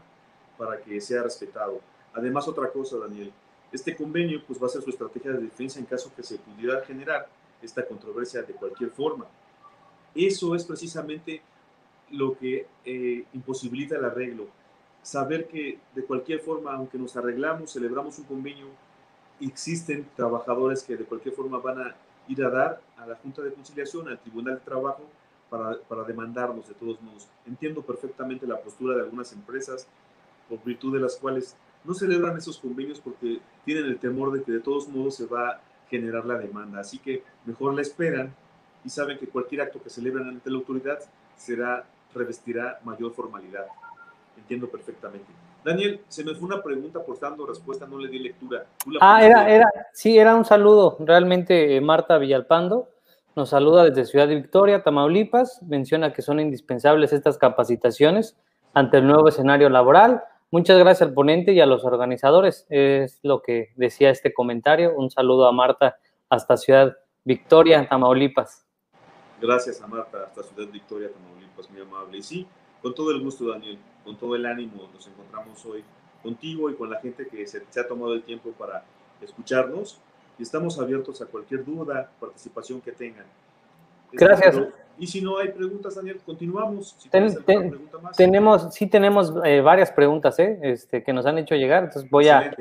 [0.58, 1.82] para que sea respetado.
[2.14, 3.32] Además, otra cosa, Daniel,
[3.72, 6.82] este convenio pues, va a ser su estrategia de defensa en caso que se pudiera
[6.82, 7.28] generar
[7.62, 9.26] esta controversia de cualquier forma.
[10.14, 11.42] Eso es precisamente
[12.10, 14.48] lo que eh, imposibilita el arreglo.
[15.02, 18.68] Saber que de cualquier forma, aunque nos arreglamos, celebramos un convenio,
[19.40, 21.96] existen trabajadores que de cualquier forma van a
[22.28, 25.04] ir a dar a la Junta de Conciliación, al Tribunal de Trabajo,
[25.50, 27.28] para, para demandarnos de todos modos.
[27.48, 29.88] Entiendo perfectamente la postura de algunas empresas,
[30.48, 34.52] por virtud de las cuales no celebran esos convenios porque tienen el temor de que
[34.52, 36.80] de todos modos se va a generar la demanda.
[36.80, 38.34] Así que mejor la esperan
[38.84, 41.00] y saben que cualquier acto que celebran ante la autoridad
[41.36, 43.66] será, revestirá mayor formalidad.
[44.38, 45.28] Entiendo perfectamente.
[45.64, 48.66] Daniel, se me fue una pregunta por dando respuesta, no le di lectura.
[49.00, 50.98] Ah, era, era, sí, era un saludo.
[51.00, 52.90] Realmente eh, Marta Villalpando
[53.36, 55.62] nos saluda desde Ciudad de Victoria, Tamaulipas.
[55.64, 58.36] Menciona que son indispensables estas capacitaciones
[58.74, 60.24] ante el nuevo escenario laboral.
[60.54, 62.66] Muchas gracias al ponente y a los organizadores.
[62.70, 64.94] Es lo que decía este comentario.
[64.94, 65.96] Un saludo a Marta
[66.30, 68.66] hasta Ciudad Victoria, Tamaulipas.
[69.42, 72.18] Gracias a Marta hasta Ciudad Victoria, Tamaulipas, muy amable.
[72.18, 72.48] Y sí,
[72.82, 75.86] con todo el gusto, Daniel, con todo el ánimo, nos encontramos hoy
[76.22, 78.84] contigo y con la gente que se, ha tomado el tiempo para
[79.22, 80.02] escucharnos
[80.38, 83.26] y estamos abiertos a cualquier duda, participación que tengan.
[84.12, 84.62] Gracias.
[84.98, 86.98] Y si no hay preguntas, Daniel, continuamos.
[88.16, 90.60] tenemos, sí tenemos eh, varias preguntas ¿eh?
[90.62, 92.52] este, que nos han hecho llegar, entonces voy a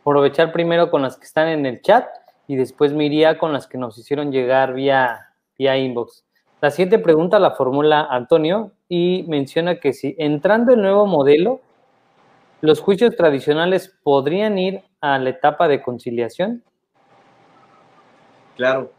[0.00, 2.06] aprovechar primero con las que están en el chat
[2.46, 6.24] y después me iría con las que nos hicieron llegar vía, vía inbox.
[6.60, 11.60] La siguiente pregunta la formula Antonio y menciona que si entrando el nuevo modelo,
[12.60, 16.62] los juicios tradicionales podrían ir a la etapa de conciliación.
[18.56, 18.90] Claro.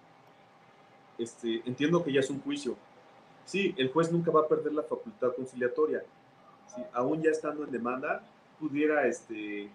[1.19, 2.75] Este, entiendo que ya es un juicio.
[3.45, 6.03] Sí, el juez nunca va a perder la facultad conciliatoria.
[6.93, 8.23] aún ya estando en demanda,
[8.59, 9.69] pudiera este,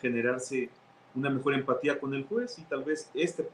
[0.00, 0.68] generarse
[1.14, 3.48] una mejor empatía con el juez y tal vez este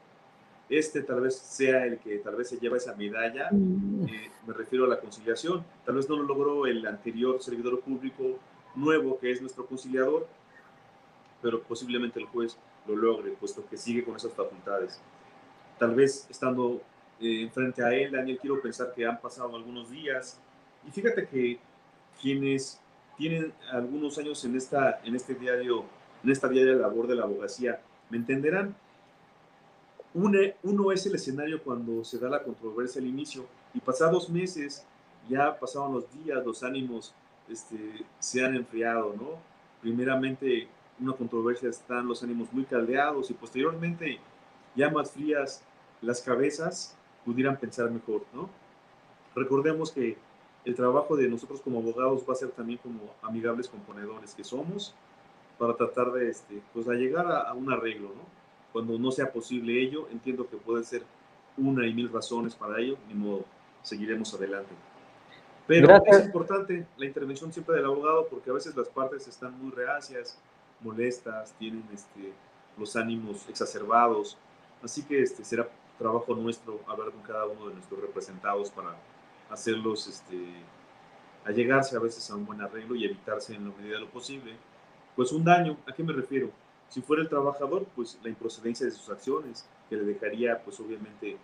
[0.69, 4.85] este tal vez sea el que tal vez se lleva esa medalla, eh, me refiero
[4.85, 8.37] a la conciliación, tal vez no lo logró el anterior servidor público
[8.75, 10.27] nuevo que es nuestro conciliador,
[11.41, 12.55] pero posiblemente el juez
[12.87, 15.01] lo logre, puesto que sigue con esas facultades.
[15.79, 16.81] Tal vez estando
[17.21, 20.39] eh, enfrente a él, Daniel, quiero pensar que han pasado algunos días,
[20.87, 21.59] y fíjate que
[22.21, 22.79] quienes
[23.17, 25.83] tienen algunos años en, esta, en este diario,
[26.23, 28.75] en esta diaria labor de la abogacía, me entenderán.
[30.13, 34.85] Uno es el escenario cuando se da la controversia al inicio y pasados meses,
[35.29, 37.13] ya pasaban los días, los ánimos
[37.49, 39.37] este, se han enfriado, ¿no?
[39.81, 40.67] Primeramente,
[40.99, 44.19] una controversia están los ánimos muy caldeados y posteriormente,
[44.75, 45.61] ya más frías
[46.01, 48.49] las cabezas, pudieran pensar mejor, ¿no?
[49.35, 50.17] Recordemos que
[50.65, 54.93] el trabajo de nosotros como abogados va a ser también como amigables componedores que somos
[55.57, 58.39] para tratar de, este, pues, a llegar a, a un arreglo, ¿no?
[58.71, 61.03] Cuando no sea posible ello, entiendo que pueden ser
[61.57, 63.45] una y mil razones para ello, ni modo,
[63.81, 64.73] seguiremos adelante.
[65.69, 69.71] Pero es importante la intervención siempre del abogado porque a veces las partes están muy
[69.71, 70.35] reacias,
[70.81, 72.33] molestas, tienen este,
[72.75, 74.35] los ánimos exacerbados.
[74.81, 75.69] Así que este, será
[75.99, 78.95] trabajo nuestro hablar con cada uno de nuestros representados para
[79.49, 80.63] hacerlos este,
[81.45, 84.55] allegarse a veces a un buen arreglo y evitarse en la medida de lo posible,
[85.15, 85.77] pues un daño.
[85.87, 86.49] ¿A qué me refiero?
[86.87, 91.37] Si fuera el trabajador, pues la improcedencia de sus acciones, que le dejaría, pues obviamente,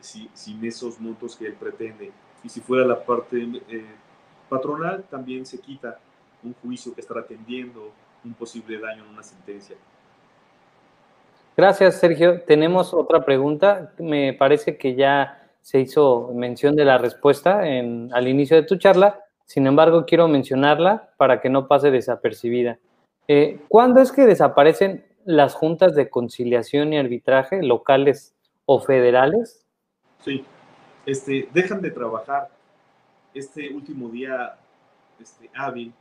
[0.00, 2.10] sin esos montos que él pretende.
[2.42, 3.84] Y si fuera la parte eh,
[4.48, 6.00] patronal, también se quita
[6.42, 7.92] un juicio que estará atendiendo,
[8.24, 9.76] un posible daño en una sentencia.
[11.58, 12.42] Gracias, Sergio.
[12.42, 13.92] Tenemos otra pregunta.
[13.98, 18.76] Me parece que ya se hizo mención de la respuesta en, al inicio de tu
[18.76, 19.24] charla.
[19.44, 22.78] Sin embargo, quiero mencionarla para que no pase desapercibida.
[23.26, 29.66] Eh, ¿Cuándo es que desaparecen las juntas de conciliación y arbitraje locales o federales?
[30.24, 30.44] Sí,
[31.06, 32.50] este, dejan de trabajar
[33.34, 34.54] este último día
[35.20, 35.92] este, hábil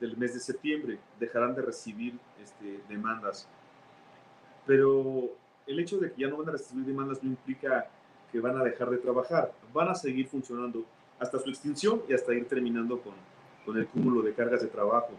[0.00, 3.46] del mes de septiembre, dejarán de recibir este, demandas.
[4.66, 5.30] Pero
[5.66, 7.88] el hecho de que ya no van a recibir demandas no implica
[8.32, 10.84] que van a dejar de trabajar, van a seguir funcionando
[11.18, 13.14] hasta su extinción y hasta ir terminando con,
[13.64, 15.12] con el cúmulo de cargas de trabajo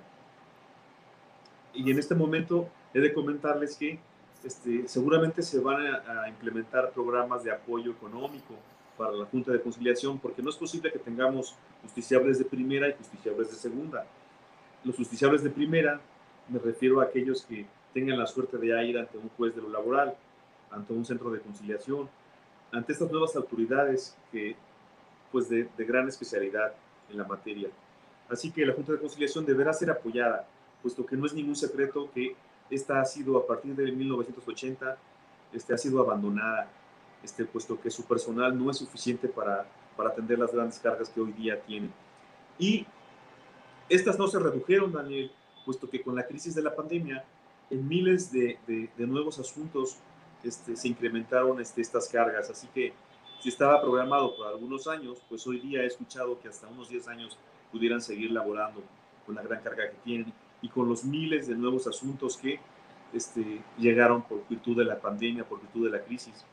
[1.76, 4.00] y en este momento he de comentarles que
[4.44, 8.56] este, seguramente se van a, implementar programas de apoyo económico
[8.98, 12.94] para la Junta de Conciliación, porque no es posible que tengamos justiciables de primera y
[12.94, 14.06] justiciables de segunda.
[14.84, 16.00] Los justiciables de primera
[16.48, 19.70] me refiero a aquellos que tengan la suerte de ir ante un juez de lo
[19.70, 20.16] laboral,
[20.70, 22.08] ante un centro de conciliación,
[22.72, 24.56] ante estas nuevas autoridades que,
[25.32, 26.74] pues de, de gran especialidad
[27.10, 27.70] en la materia.
[28.30, 30.46] Así que la Junta de Conciliación deberá ser apoyada
[30.86, 32.36] puesto que no es ningún secreto que
[32.70, 34.96] esta ha sido a partir de 1980,
[35.52, 36.70] este, ha sido abandonada,
[37.24, 39.66] este, puesto que su personal no es suficiente para,
[39.98, 41.90] para atender las grandes cargas que hoy día tiene.
[42.60, 42.86] Y
[43.90, 45.32] estas no se redujeron, Daniel,
[45.66, 47.26] puesto que con la crisis de la pandemia,
[47.70, 49.98] en miles de, de, nuevos asuntos
[50.44, 52.50] este, se incrementaron este, estas cargas.
[52.50, 52.94] Así que
[53.42, 57.08] si estaba programado por algunos años, pues hoy día he escuchado que hasta unos 10
[57.08, 57.38] años
[57.72, 58.82] pudieran seguir laborando
[59.26, 62.60] con la gran carga que tienen y con los miles de nuevos asuntos que
[63.14, 66.46] este, llegaron por virtud de la pandemia, por virtud de la crisis,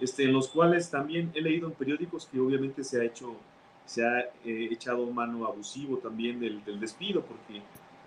[0.00, 3.36] este, en los cuales también he leído en periódicos que obviamente se ha hecho,
[3.84, 7.62] se ha eh, echado mano abusivo también del, del despido, porque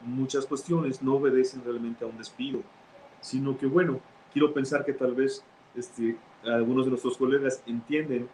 [0.05, 2.61] muchas cuestiones no obedecen realmente a un despido,
[3.21, 3.99] sino que, bueno,
[4.31, 5.43] quiero pensar que tal vez
[5.75, 8.29] este, algunos de nuestros colegas entienden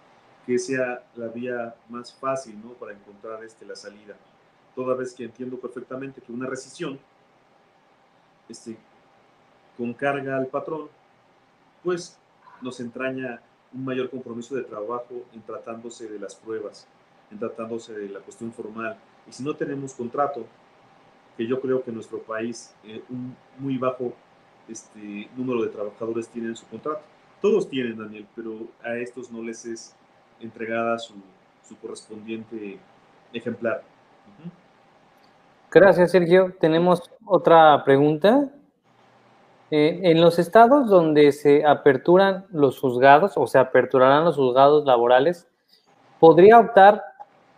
[0.45, 2.73] que sea la vía más fácil ¿no?
[2.73, 4.15] para encontrar este, la salida.
[4.75, 6.99] Toda vez que entiendo perfectamente que una rescisión
[8.49, 8.77] este,
[9.77, 10.89] con carga al patrón,
[11.83, 12.17] pues
[12.61, 13.41] nos entraña
[13.73, 16.87] un mayor compromiso de trabajo en tratándose de las pruebas,
[17.31, 18.97] en tratándose de la cuestión formal.
[19.27, 20.45] Y si no tenemos contrato,
[21.37, 24.13] que yo creo que en nuestro país eh, un muy bajo
[24.67, 27.01] este, número de trabajadores tienen su contrato.
[27.41, 29.95] Todos tienen, Daniel, pero a estos no les es
[30.39, 31.15] entregada su,
[31.81, 32.79] correspondiente
[33.31, 33.81] ejemplar.
[35.71, 36.53] Gracias, Sergio.
[36.59, 38.49] Tenemos otra pregunta.
[39.71, 45.47] Eh, en los estados donde se aperturan los juzgados o se aperturarán los juzgados laborales,
[46.19, 47.01] ¿podría optar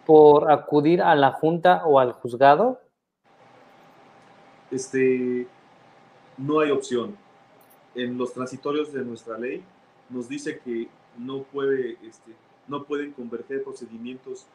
[0.05, 2.82] por acudir a la junta o al juzgado?
[4.73, 5.45] Este,
[6.35, 7.15] no hay opción.
[7.93, 9.63] En los transitorios de nuestra ley
[10.09, 12.31] nos dice que no puede, este,
[12.67, 14.47] no pueden converger procedimientos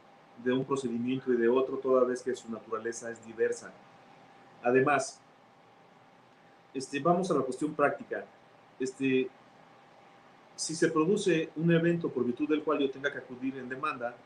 [0.42, 3.72] de un procedimiento y de otro toda vez que su naturaleza es diversa.
[4.64, 5.20] Además,
[6.74, 8.24] este, vamos a la cuestión práctica.
[8.80, 9.30] Este,
[10.56, 14.16] si se produce un evento por virtud del cual yo tenga que acudir en demanda,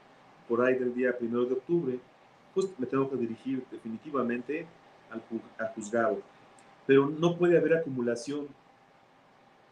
[0.48, 1.98] por ahí del día primero de octubre,
[2.54, 4.66] pues me tengo que dirigir definitivamente
[5.12, 5.22] al,
[5.58, 6.20] al juzgado.
[6.86, 8.48] Pero no puede haber acumulación.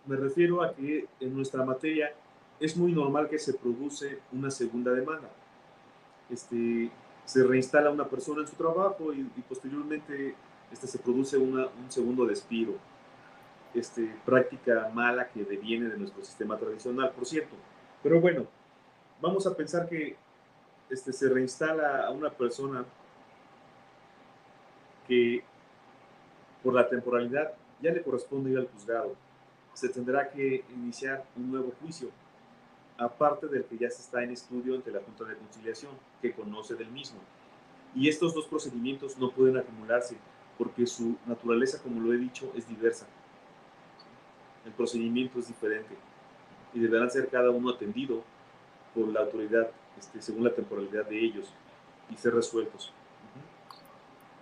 [0.07, 2.13] Me refiero a que en nuestra materia
[2.61, 5.29] es muy normal que se produce una segunda demanda.
[6.29, 6.91] Este,
[7.25, 10.35] se reinstala una persona en su trabajo y, posteriormente
[10.71, 12.75] este, se produce un segundo despido.
[13.75, 17.55] Este, práctica mala que deviene de nuestro sistema tradicional, por cierto.
[18.03, 18.47] Pero bueno,
[19.21, 20.17] vamos a pensar que
[20.91, 22.85] este, se reinstala a una persona
[25.11, 25.43] que
[26.63, 27.53] por la temporalidad
[27.83, 29.17] ya le corresponde ir al juzgado.
[29.75, 32.11] Se tendrá que iniciar un nuevo juicio
[32.97, 35.93] aparte del que ya se está en estudio ante la Junta de Conciliación,
[36.23, 37.19] que conoce del mismo.
[37.93, 40.17] Y estos dos procedimientos no pueden acumularse
[40.57, 43.07] porque su naturaleza, como lo he dicho, es diversa.
[44.65, 45.97] El procedimiento es diferente
[46.73, 48.23] y deberán ser cada uno atendido
[48.95, 51.53] por la autoridad este, según la temporalidad de ellos
[52.11, 52.93] y ser resueltos.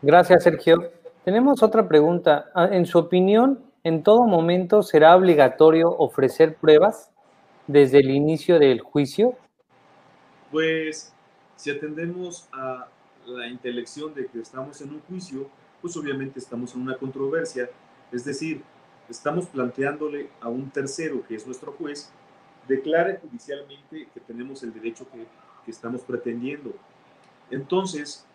[0.03, 0.76] Gracias, Sergio.
[1.24, 2.46] Tenemos otra pregunta.
[2.55, 7.11] Ah, en su opinión, ¿en todo momento será obligatorio ofrecer pruebas?
[7.68, 9.36] desde el inicio del juicio?
[10.51, 11.12] Pues
[11.55, 12.88] si atendemos a
[13.26, 15.49] la intelección de que estamos en un juicio,
[15.80, 17.70] pues obviamente estamos en una controversia,
[18.11, 18.62] es decir,
[19.09, 22.11] estamos planteándole a un tercero, que es nuestro juez,
[22.66, 25.26] declare judicialmente que tenemos el derecho que,
[25.64, 26.72] que estamos pretendiendo.
[27.51, 28.26] Entonces,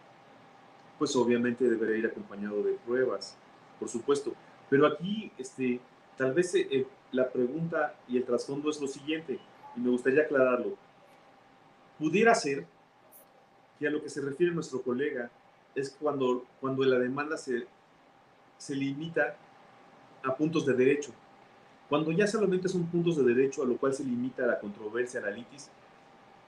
[0.98, 3.36] pues obviamente deberá ir acompañado de pruebas,
[3.80, 4.34] por supuesto.
[4.70, 5.80] Pero aquí, este,
[6.18, 9.39] tal vez eh, la pregunta y el trasfondo es lo siguiente,
[9.76, 10.78] y me gustaría aclararlo.
[12.00, 12.66] Pudiera ser
[13.80, 15.30] que a lo que se refiere nuestro colega
[15.76, 17.66] es cuando, cuando la demanda se,
[18.58, 19.36] se limita
[20.24, 21.12] a puntos de derecho.
[21.89, 25.32] Cuando ya solamente son puntos de derecho a lo cual se limita la controversia, la
[25.32, 25.70] litis,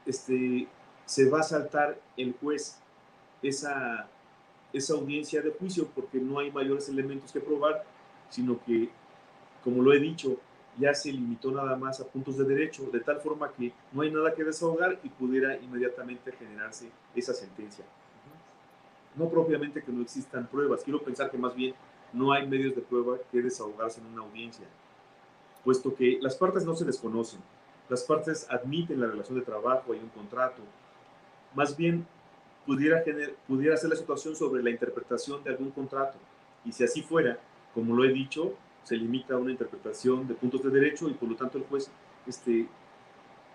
[0.06, 0.68] este,
[1.06, 2.80] se va a saltar el juez
[3.42, 4.08] esa,
[4.78, 7.84] esa audiencia de juicio porque no hay mayores elementos que probar,
[8.30, 8.90] sino que,
[9.64, 10.38] como lo he dicho,
[10.78, 14.12] ya se limitó nada más a puntos de derecho, de tal forma que no hay
[14.12, 17.86] nada que desahogar y pudiera inmediatamente generarse esa sentencia.
[19.16, 21.74] No propiamente que no existan pruebas, quiero pensar que más bien
[22.12, 24.66] no hay medios de prueba que desahogarse en una audiencia,
[25.64, 27.40] puesto que las partes no se desconocen,
[27.88, 30.62] las partes admiten la relación de trabajo y un contrato,
[31.54, 32.06] más bien
[32.66, 33.04] pudiera,
[33.48, 36.18] pudiera ser la situación sobre la interpretación de algún contrato,
[36.66, 37.38] y si así fuera,
[37.74, 38.54] como lo he dicho,
[38.84, 41.90] se limita a una interpretación de puntos de derecho y por lo tanto el juez,
[42.28, 42.68] este,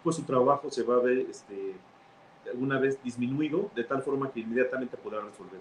[0.02, 1.74] pues su trabajo se va a ver este,
[2.50, 5.60] alguna vez disminuido de tal forma que inmediatamente podrá resolver.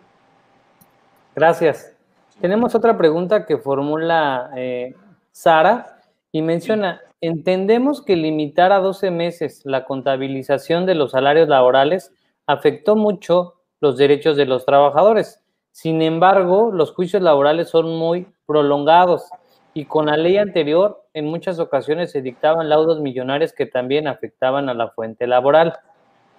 [1.35, 1.95] Gracias.
[2.41, 4.95] Tenemos otra pregunta que formula eh,
[5.31, 12.11] Sara y menciona, entendemos que limitar a 12 meses la contabilización de los salarios laborales
[12.49, 15.39] afectó mucho los derechos de los trabajadores.
[15.71, 19.29] Sin embargo, los juicios laborales son muy prolongados
[19.75, 24.67] y con la ley anterior en muchas ocasiones se dictaban laudos millonarios que también afectaban
[24.67, 25.77] a la fuente laboral.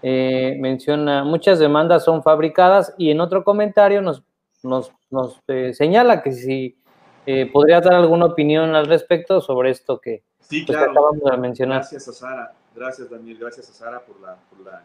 [0.03, 4.25] Eh, menciona, muchas demandas son fabricadas y en otro comentario nos
[4.63, 6.77] nos, nos eh, señala que si
[7.25, 10.91] eh, podría dar alguna opinión al respecto sobre esto que, sí, pues, claro.
[10.91, 11.79] acabamos de mencionar.
[11.79, 14.83] Gracias a Sara, gracias Daniel, gracias a Sara por la, por la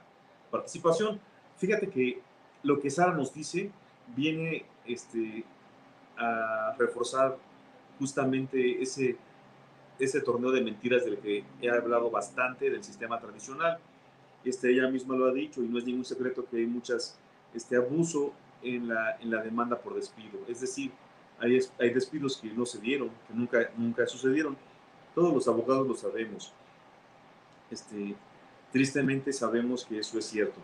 [0.58, 1.20] participación.
[1.58, 2.22] Fíjate que
[2.64, 3.72] lo que Sara nos dice
[4.16, 5.44] viene este,
[6.18, 7.38] a reforzar
[8.00, 9.18] justamente ese,
[10.00, 13.80] ese torneo de mentiras del que he hablado bastante del sistema tradicional.
[14.44, 17.18] Este, ella misma lo ha dicho y no es ningún secreto que hay muchas
[17.54, 20.40] este, abuso en la, en la demanda por despido.
[20.48, 20.92] Es decir,
[21.40, 24.56] hay, hay despidos que no se dieron, que nunca, nunca sucedieron.
[25.14, 26.54] Todos los abogados lo sabemos.
[27.72, 28.16] Este,
[28.76, 30.60] tristemente sabemos que eso es cierto.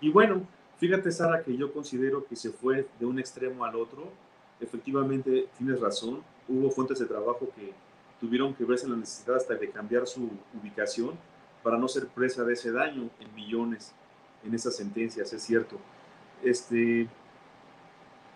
[0.00, 0.42] Y bueno,
[0.78, 4.10] fíjate Sara que yo considero que se fue de un extremo al otro.
[4.58, 6.24] Efectivamente, tienes razón.
[6.48, 7.72] Hubo fuentes de trabajo que
[8.18, 10.28] tuvieron que verse la necesidad hasta de cambiar su
[10.60, 11.12] ubicación
[11.62, 13.92] para no ser presa de ese daño en millones
[14.44, 15.78] en esas sentencias, es cierto.
[16.42, 17.06] Este,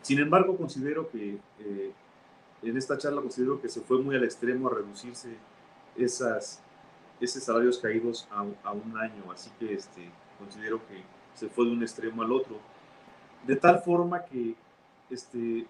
[0.02, 1.90] sin embargo, considero que eh,
[2.62, 5.30] en esta charla considero que se fue muy al extremo a reducirse
[5.96, 6.62] esas,
[7.20, 11.02] esos salarios caídos a, a un año, así que este, considero que
[11.34, 12.58] se fue de un extremo al otro,
[13.46, 14.54] de tal forma que
[15.10, 15.66] este,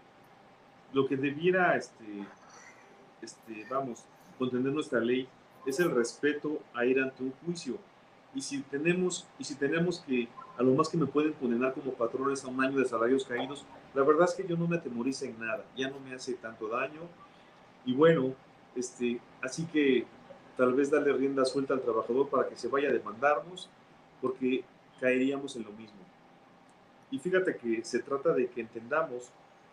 [0.93, 2.27] lo que debiera, este,
[3.23, 4.05] este, vamos,
[4.39, 5.29] contener nuestra ley
[5.67, 7.79] es el respeto a ir ante un juicio.
[8.35, 11.93] Y si tenemos, y si tenemos que, a lo más que me pueden condenar como
[11.93, 15.25] patrones a un año de salarios caídos, la verdad es que yo no me atemorizo
[15.25, 17.01] en nada, ya no me hace tanto daño.
[17.85, 18.35] Y bueno,
[18.77, 20.07] este, así que
[20.61, 23.71] tal vez darle rienda suelta al trabajador para que se vaya a demandarnos,
[24.21, 24.63] porque
[25.01, 25.97] caeríamos en lo mismo.
[27.11, 29.31] Y fíjate que se trata de que entendamos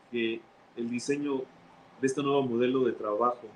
[0.10, 0.40] que
[0.78, 1.42] el diseño
[2.00, 3.50] de este nuevo modelo de trabajo,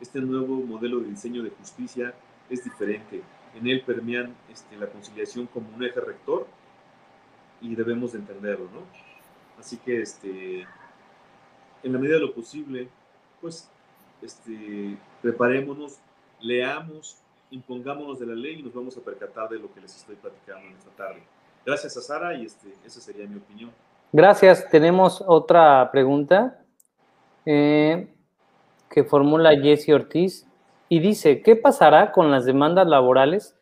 [0.00, 2.12] este nuevo modelo de diseño de justicia
[2.50, 3.22] es diferente.
[3.54, 6.44] En él permean este, la conciliación como un eje rector
[7.60, 8.80] y debemos de entenderlo, ¿no?
[9.60, 10.62] Así que, este,
[11.84, 12.88] en la medida de lo posible,
[13.40, 13.70] pues,
[14.20, 16.00] este, preparémonos,
[16.44, 17.16] leamos,
[17.50, 20.66] impongámonos de la ley y nos vamos a percatar de lo que les estoy platicando
[20.66, 21.22] en esta tarde.
[21.64, 23.70] Gracias a Sara y este, esa sería mi opinión.
[24.12, 24.68] Gracias.
[24.68, 26.60] Tenemos otra pregunta
[27.46, 28.14] eh,
[28.90, 30.46] que formula Jesse Ortiz
[30.88, 33.56] y dice, ¿qué pasará con las demandas laborales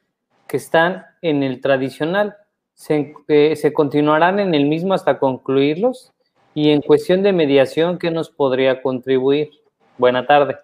[0.48, 2.36] que están en el tradicional?
[2.74, 6.12] ¿Se, eh, ¿Se continuarán en el mismo hasta concluirlos?
[6.54, 9.50] Y en cuestión de mediación, ¿qué nos podría contribuir?
[9.96, 10.58] Buena tarde.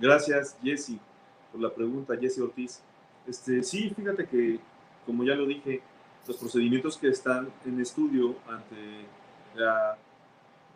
[0.00, 0.98] Gracias, Jesse,
[1.52, 2.82] por la pregunta, Jesse Ortiz.
[3.26, 4.58] Este, sí, fíjate que,
[5.06, 5.82] como ya lo dije,
[6.26, 9.06] los procedimientos que están en estudio ante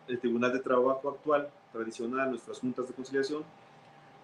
[0.07, 3.43] el Tribunal de Trabajo actual, tradicional, nuestras juntas de conciliación,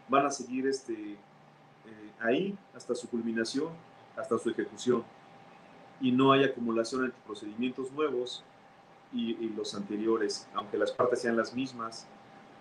[0.07, 1.17] van a seguir este, eh,
[2.19, 3.69] ahí hasta su culminación,
[4.15, 5.03] hasta su ejecución.
[5.99, 8.43] Y no hay acumulación entre procedimientos nuevos
[9.13, 12.07] y, y los anteriores, aunque las partes sean las mismas,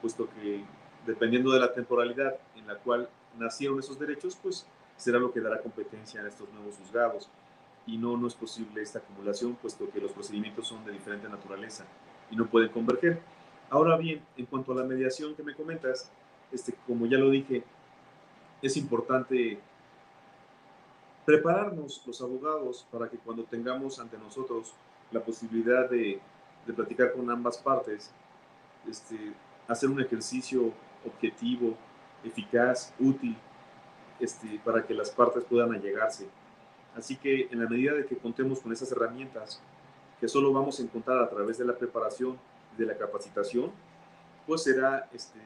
[0.00, 0.64] puesto que
[1.06, 5.60] dependiendo de la temporalidad en la cual nacieron esos derechos, pues será lo que dará
[5.60, 7.28] competencia a estos nuevos juzgados.
[7.86, 11.84] Y no, no es posible esta acumulación, puesto que los procedimientos son de diferente naturaleza
[12.30, 13.20] y no pueden converger.
[13.68, 16.10] Ahora bien, en cuanto a la mediación que me comentas,
[16.50, 17.62] este, como ya lo dije,
[18.62, 19.58] es importante
[21.26, 24.72] prepararnos los abogados para que cuando tengamos ante nosotros
[25.10, 26.20] la posibilidad de,
[26.66, 28.10] de platicar con ambas partes,
[28.88, 29.32] este,
[29.68, 30.72] hacer un ejercicio
[31.06, 31.76] objetivo,
[32.24, 33.36] eficaz, útil,
[34.20, 36.28] este, para que las partes puedan allegarse.
[36.96, 39.60] Así que en la medida de que contemos con esas herramientas,
[40.20, 42.38] que solo vamos a encontrar a través de la preparación,
[42.78, 43.70] de la capacitación,
[44.46, 45.40] pues será este,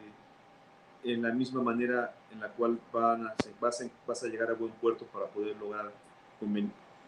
[1.05, 4.55] en la misma manera en la cual van a, vas, a, vas a llegar a
[4.55, 5.91] buen puerto para poder lograr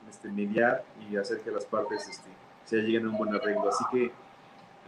[0.08, 2.30] este, mediar y hacer que las partes este,
[2.64, 3.68] se lleguen a un buen arreglo.
[3.68, 4.12] Así que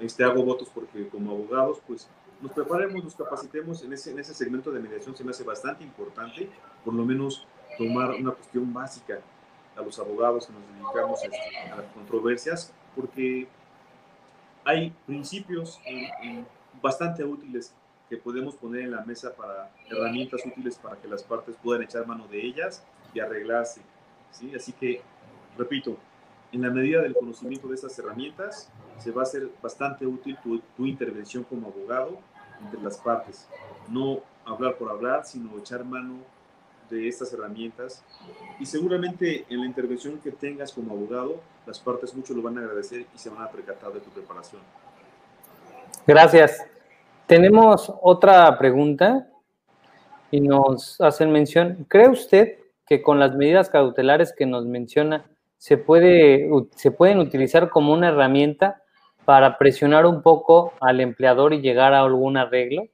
[0.00, 2.08] este, hago votos porque como abogados, pues
[2.42, 5.84] nos preparemos, nos capacitemos en ese, en ese segmento de mediación, se me hace bastante
[5.84, 6.50] importante,
[6.84, 7.46] por lo menos
[7.78, 9.20] tomar una cuestión básica
[9.76, 13.46] a los abogados que nos dedicamos este, a las controversias, porque
[14.64, 15.80] hay principios
[16.82, 17.72] bastante útiles
[18.10, 22.06] que podemos poner en la mesa para herramientas útiles para que las partes puedan echar
[22.06, 22.84] mano de ellas
[23.14, 23.80] y arreglarse.
[24.32, 24.52] ¿sí?
[24.54, 25.00] Así que,
[25.56, 25.96] repito,
[26.50, 28.68] en la medida del conocimiento de estas herramientas,
[28.98, 32.18] se va a hacer bastante útil tu, tu intervención como abogado
[32.64, 33.48] entre las partes.
[33.88, 36.16] No hablar por hablar, sino echar mano
[36.90, 38.04] de estas herramientas
[38.60, 42.60] y seguramente en la intervención que tengas como abogado, las partes mucho lo van a
[42.60, 44.60] agradecer y se van a percatar de tu preparación.
[46.06, 46.64] Gracias.
[47.26, 49.26] Tenemos otra pregunta
[50.30, 51.86] y nos hacen mención.
[51.88, 55.24] ¿Cree usted que con las medidas cautelares que nos menciona
[55.56, 58.81] se, puede, se pueden utilizar como una herramienta
[59.24, 62.88] para presionar un poco al empleador y llegar a algún arreglo?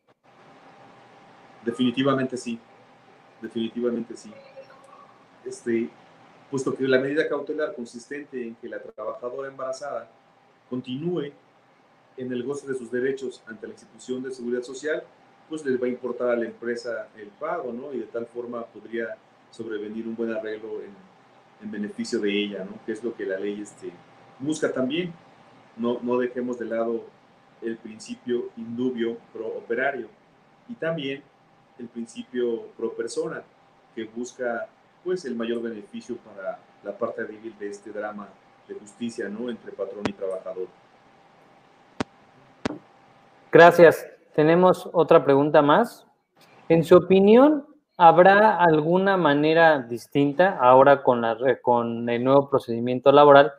[1.64, 2.58] Definitivamente sí,
[3.40, 4.32] definitivamente sí.
[5.44, 5.88] Este,
[6.50, 10.10] puesto que la medida cautelar consistente en que la trabajadora embarazada
[10.68, 11.32] continúe
[12.16, 15.02] en el goce de sus derechos ante la institución de seguridad social,
[15.48, 17.92] pues les va a importar a la empresa el pago, ¿no?
[17.94, 19.16] Y de tal forma podría
[19.50, 21.08] sobrevenir un buen arreglo en,
[21.60, 22.78] beneficio de ella, ¿no?
[22.86, 23.90] Que es lo que la ley este,
[24.38, 25.12] busca también.
[25.78, 27.04] No, no dejemos de lado
[27.62, 30.08] el principio indubio pro operario
[30.68, 31.22] y también
[31.78, 33.42] el principio pro persona,
[33.94, 34.68] que busca
[35.04, 38.28] pues el mayor beneficio para la parte débil de este drama
[38.66, 39.48] de justicia, ¿no?
[39.48, 40.68] Entre patrón y trabajador.
[43.50, 44.06] Gracias.
[44.34, 46.06] Tenemos otra pregunta más.
[46.68, 47.66] En su opinión,
[47.96, 53.52] ¿habrá alguna manera distinta ahora con, la, con el nuevo procedimiento laboral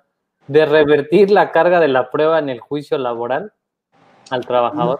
[0.50, 3.54] de revertir la carga de la prueba en el juicio laboral
[4.30, 5.00] al trabajador?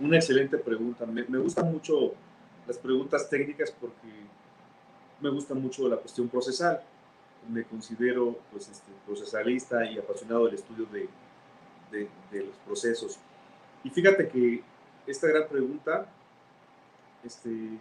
[0.00, 1.06] Una, excelente pregunta.
[1.06, 2.12] Me, me gustan mucho
[2.66, 4.08] las preguntas técnicas porque
[5.20, 6.80] me gusta mucho la cuestión procesal.
[7.48, 11.08] Me considero pues, este, procesalista y apasionado del estudio de,
[11.90, 13.18] de, de los procesos.
[13.84, 14.62] Y fíjate que
[15.06, 16.06] esta gran pregunta
[17.24, 17.78] este,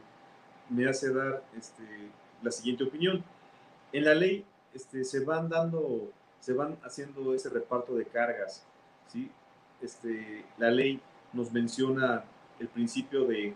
[0.69, 1.83] me hace dar este,
[2.41, 3.23] la siguiente opinión.
[3.91, 6.09] En la ley este, se van dando,
[6.43, 8.65] se van haciendo ese reparto de cargas.
[9.07, 9.31] ¿sí?
[9.81, 10.99] Este, la ley
[11.31, 12.25] nos menciona
[12.59, 13.53] el principio de,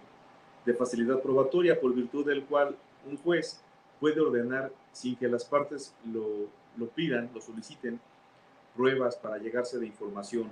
[0.66, 3.60] de facilidad probatoria, por virtud del cual un juez
[4.00, 8.00] puede ordenar, sin que las partes lo, lo pidan, lo soliciten,
[8.74, 10.50] pruebas para llegarse de información.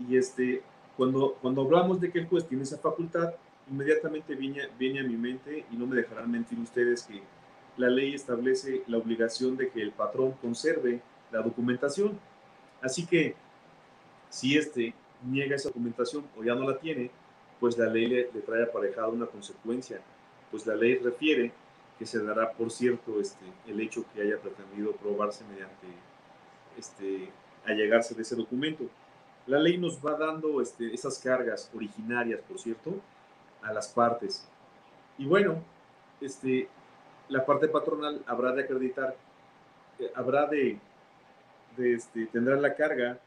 [0.00, 0.60] Y este,
[0.96, 3.32] cuando, cuando hablamos de que el juez tiene esa facultad,
[3.70, 7.22] inmediatamente viene, viene a mi mente, y no me dejarán mentir ustedes, que
[7.76, 11.00] la ley establece la obligación de que el patrón conserve
[11.32, 12.18] la documentación.
[12.80, 13.34] Así que
[14.28, 17.10] si éste niega esa documentación o ya no la tiene,
[17.60, 20.00] pues la ley le, trae aparejada una consecuencia.
[20.50, 21.52] Pues la ley refiere
[21.98, 25.86] que se dará por cierto este, el hecho que haya pretendido probarse mediante
[26.76, 27.30] este,
[27.64, 28.84] allegarse de ese documento.
[29.46, 32.94] La ley nos va dando este, esas cargas originarias, por cierto,
[33.62, 34.46] a las partes.
[35.18, 35.62] Y bueno,
[36.20, 36.68] este,
[37.28, 39.16] la parte patronal habrá de acreditar,
[39.98, 40.78] eh, habrá de,
[41.76, 43.18] de este, tendrá la carga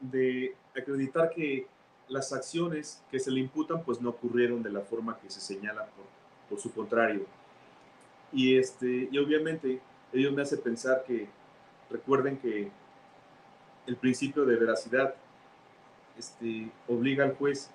[0.00, 1.66] de acreditar que
[2.08, 5.86] las acciones que se le imputan pues no ocurrieron de la forma que se señala
[5.86, 6.06] por,
[6.48, 7.26] por su contrario.
[8.32, 9.80] Y, este, y obviamente
[10.12, 11.28] ello me hace pensar que
[11.90, 12.70] recuerden que
[13.86, 15.14] el principio de veracidad
[16.18, 17.70] este, obliga al juez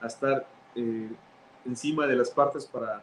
[0.00, 1.10] a estar eh,
[1.64, 3.02] encima de las partes para,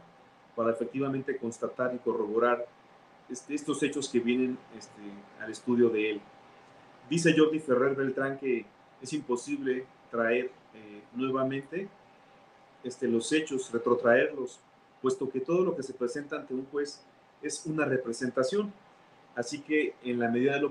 [0.56, 2.66] para efectivamente constatar y corroborar
[3.34, 5.02] este, estos hechos que vienen este,
[5.42, 6.22] al estudio de él.
[7.10, 8.66] Dice Jordi Ferrer Beltrán que
[9.02, 11.90] es imposible traer eh, nuevamente
[12.84, 14.60] este, los hechos, retrotraerlos,
[15.02, 17.04] puesto que todo lo que se presenta ante un juez
[17.42, 18.72] es una representación.
[19.36, 20.62] Así que en la medida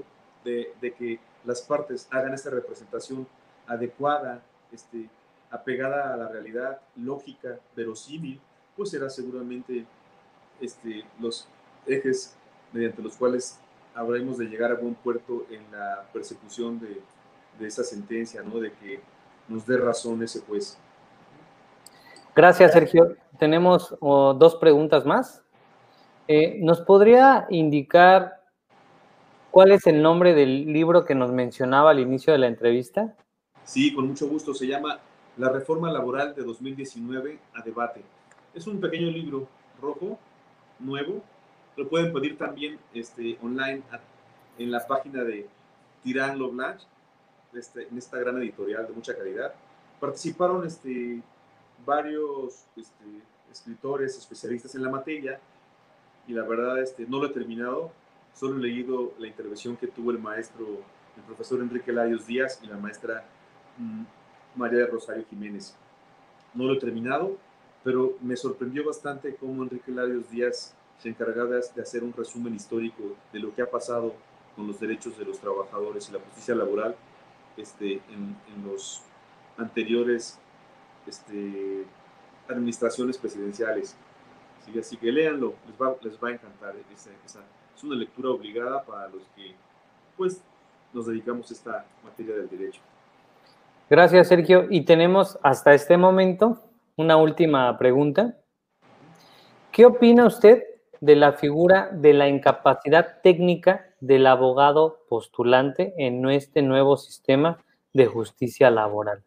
[0.44, 3.26] de, de que las partes hagan esta representación
[3.66, 4.40] adecuada,
[4.70, 5.08] este,
[5.50, 8.40] apegada a la realidad, lógica, verosímil,
[8.76, 9.84] pues será seguramente
[10.60, 11.48] este, los
[11.86, 12.36] ejes
[12.72, 13.58] mediante los cuales
[13.94, 17.00] habremos de llegar a buen puerto en la persecución de,
[17.58, 18.58] de esa sentencia, ¿no?
[18.58, 19.00] De que
[19.48, 20.78] nos dé razón ese juez.
[22.34, 23.16] Gracias, Sergio.
[23.38, 25.42] Tenemos oh, dos preguntas más.
[26.28, 28.42] Eh, ¿Nos podría indicar
[29.52, 33.14] ¿Cuál es el nombre del libro que nos mencionaba al inicio de la entrevista?
[33.66, 34.54] Sí, con mucho gusto.
[34.54, 34.98] Se llama
[35.36, 38.00] La Reforma Laboral de 2019 a debate.
[38.54, 39.46] Es un pequeño libro
[39.78, 40.18] rojo,
[40.78, 41.22] nuevo.
[41.76, 43.82] Lo pueden pedir también este, online
[44.58, 45.48] en la página de
[46.02, 46.78] Tirán Loblanc,
[47.54, 49.54] este, en esta gran editorial de mucha calidad.
[50.00, 51.22] Participaron este,
[51.86, 53.04] varios este,
[53.50, 55.40] escritores especialistas en la materia
[56.26, 57.92] y la verdad este, no lo he terminado,
[58.34, 60.66] Solo he leído la intervención que tuvo el maestro,
[61.16, 63.24] el profesor Enrique Larios Díaz y la maestra
[63.78, 64.02] mm,
[64.56, 65.76] María de Rosario Jiménez.
[66.54, 67.36] No lo he terminado,
[67.84, 73.02] pero me sorprendió bastante cómo Enrique Larios Díaz se encargaba de hacer un resumen histórico
[73.32, 74.14] de lo que ha pasado
[74.54, 76.94] con los derechos de los trabajadores y la justicia laboral
[77.56, 79.02] este, en, en los
[79.56, 80.38] anteriores
[81.06, 81.84] este,
[82.48, 83.96] administraciones presidenciales.
[84.78, 87.40] Así, que léanlo, les va, les va a encantar esa
[87.76, 89.56] es una lectura obligada para los que
[90.16, 90.40] pues
[90.92, 92.80] nos dedicamos a esta materia del derecho.
[93.90, 94.66] Gracias, Sergio.
[94.70, 96.58] Y tenemos hasta este momento
[96.96, 98.36] una última pregunta.
[99.72, 100.62] ¿Qué opina usted
[101.02, 107.58] de la figura de la incapacidad técnica del abogado postulante en este nuevo sistema
[107.92, 109.20] de justicia laboral?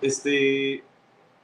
[0.00, 0.82] Este,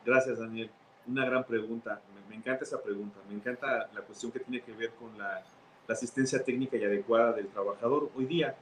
[0.07, 0.71] gracias Daniel.
[1.07, 2.01] Una gran pregunta.
[2.31, 3.21] Me, encanta esa pregunta.
[3.29, 5.45] Me encanta la cuestión que tiene que ver con la,
[5.89, 8.11] asistencia técnica y adecuada del trabajador.
[8.17, 8.57] Hoy día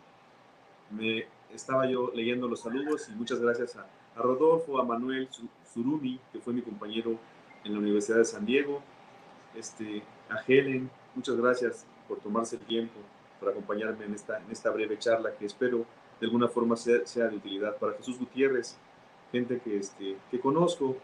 [0.91, 1.25] me
[1.55, 3.87] estaba yo leyendo los saludos y muchas gracias a,
[4.17, 5.29] a Rodolfo, a Manuel
[5.73, 7.17] Surumi, que fue mi compañero
[7.65, 8.83] en la Universidad de San Diego,
[9.57, 12.99] este, a Helen, muchas gracias por tomarse el tiempo,
[13.41, 15.85] por acompañarme en esta, en esta breve charla que espero
[16.21, 18.77] de alguna forma sea, sea de utilidad para Jesús Gutiérrez,
[19.33, 20.97] gente que, este, que conozco,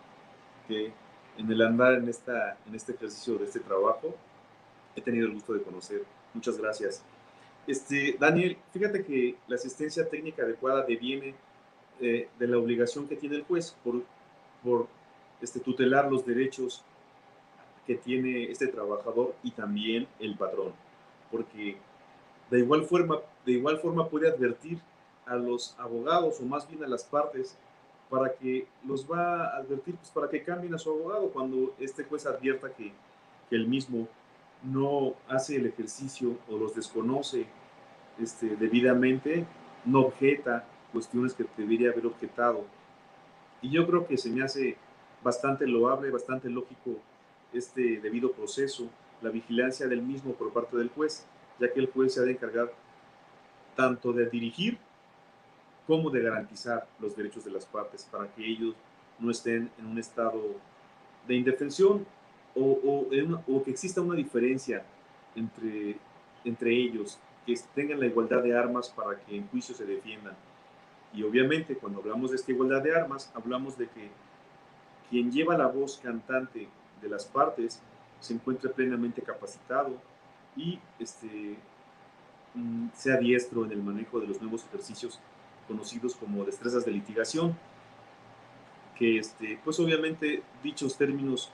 [0.68, 0.92] que
[1.36, 4.14] en el andar en, esta, en este ejercicio de este trabajo
[4.94, 6.05] he tenido el gusto de conocer.
[6.34, 7.03] Muchas gracias.
[7.66, 11.34] Este, Daniel, fíjate que la asistencia técnica adecuada deviene
[12.01, 14.03] eh, de la obligación que tiene el juez por,
[14.62, 14.88] por
[15.40, 16.84] este, tutelar los derechos
[17.97, 20.72] tiene este trabajador y también el patrón,
[21.30, 21.76] porque
[22.51, 24.78] de igual forma, de igual forma puede advertir
[25.26, 27.57] a los abogados o más bien a las partes
[28.09, 32.03] para que los va a advertir, pues para que cambien a su abogado cuando este
[32.05, 32.93] juez advierta que,
[33.49, 34.09] que el mismo
[34.64, 37.47] no hace el ejercicio o los desconoce
[38.20, 39.47] este, debidamente,
[39.84, 42.64] no objeta cuestiones que debería haber objetado.
[43.62, 44.76] Y yo creo que se me hace
[45.22, 46.97] bastante loable, bastante lógico
[47.53, 48.88] este debido proceso,
[49.22, 51.26] la vigilancia del mismo por parte del juez,
[51.59, 52.72] ya que el juez se ha de encargar
[53.76, 54.78] tanto de dirigir
[55.86, 58.74] como de garantizar los derechos de las partes para que ellos
[59.18, 60.40] no estén en un estado
[61.26, 62.07] de indefensión
[62.55, 63.07] o,
[63.46, 64.84] o, que exista una diferencia
[65.34, 65.96] entre,
[66.44, 70.34] entre ellos, que tengan la igualdad de armas para que en juicio se defiendan.
[71.12, 74.11] Y obviamente cuando hablamos de esta igualdad de armas, hablamos de que
[75.09, 76.68] quien lleva la voz cantante
[77.01, 77.80] de las partes
[78.20, 79.94] se encuentre plenamente capacitado
[80.57, 81.57] y este,
[82.55, 85.18] mm, sea diestro en el manejo de los nuevos ejercicios
[85.66, 87.57] conocidos como destrezas de litigación,
[88.96, 91.51] que este, pues obviamente dichos términos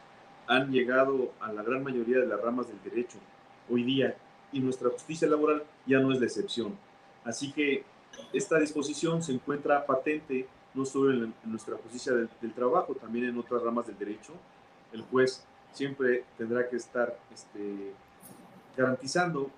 [0.48, 3.18] han llegado a la gran mayoría de las ramas del derecho
[3.68, 4.16] hoy día
[4.52, 6.76] y nuestra justicia laboral ya no es la excepción.
[7.24, 7.84] Así que
[8.32, 13.62] esta disposición se encuentra patente no solo en, nuestra justicia del, trabajo, también en otras
[13.62, 14.32] ramas del derecho.
[14.92, 17.92] El juez siempre tendrá que estar este,
[18.76, 19.50] garantizando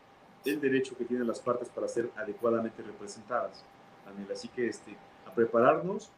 [0.45, 3.65] el derecho que tienen las partes para ser adecuadamente representadas.
[4.33, 6.11] Así que este, a prepararnos,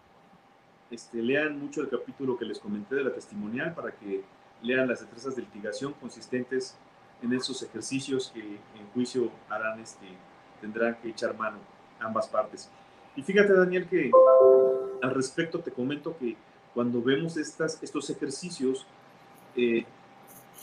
[0.91, 4.23] este, lean mucho el capítulo que les comenté de la testimonial para que
[4.63, 6.77] lean las destrezas de litigación consistentes
[7.23, 10.07] en esos ejercicios que en juicio harán, este,
[10.61, 11.59] tendrán que echar mano
[12.01, 12.71] ambas partes.
[13.17, 14.11] Y fíjate, Daniel, que
[15.03, 16.37] al respecto te comento que
[16.75, 18.87] cuando vemos estas, estos ejercicios,
[19.57, 19.85] eh,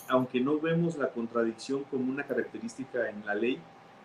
[0.08, 3.60] aunque no vemos la contradicción como una característica en la ley,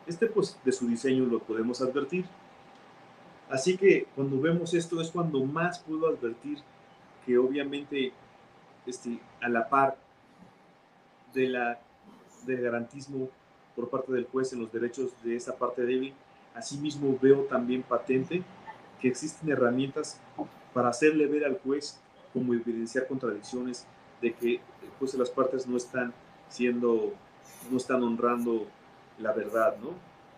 [0.06, 2.24] este pues de su diseño lo podemos advertir.
[3.48, 6.58] Así que cuando vemos esto es cuando más puedo advertir
[7.24, 8.12] que obviamente
[8.86, 9.96] este, a la par
[11.34, 11.80] de la,
[12.46, 13.28] del garantismo
[13.76, 16.14] por parte del juez en los derechos de esa parte débil,
[16.54, 18.42] asimismo veo también patente
[19.00, 20.20] que existen herramientas
[20.74, 22.00] para hacerle ver al juez
[22.32, 23.86] como evidenciar contradicciones
[24.22, 24.60] de que
[24.98, 26.14] pues, las partes no están
[26.48, 27.12] siendo,
[27.70, 28.66] no están honrando
[29.18, 29.90] la verdad, ¿no?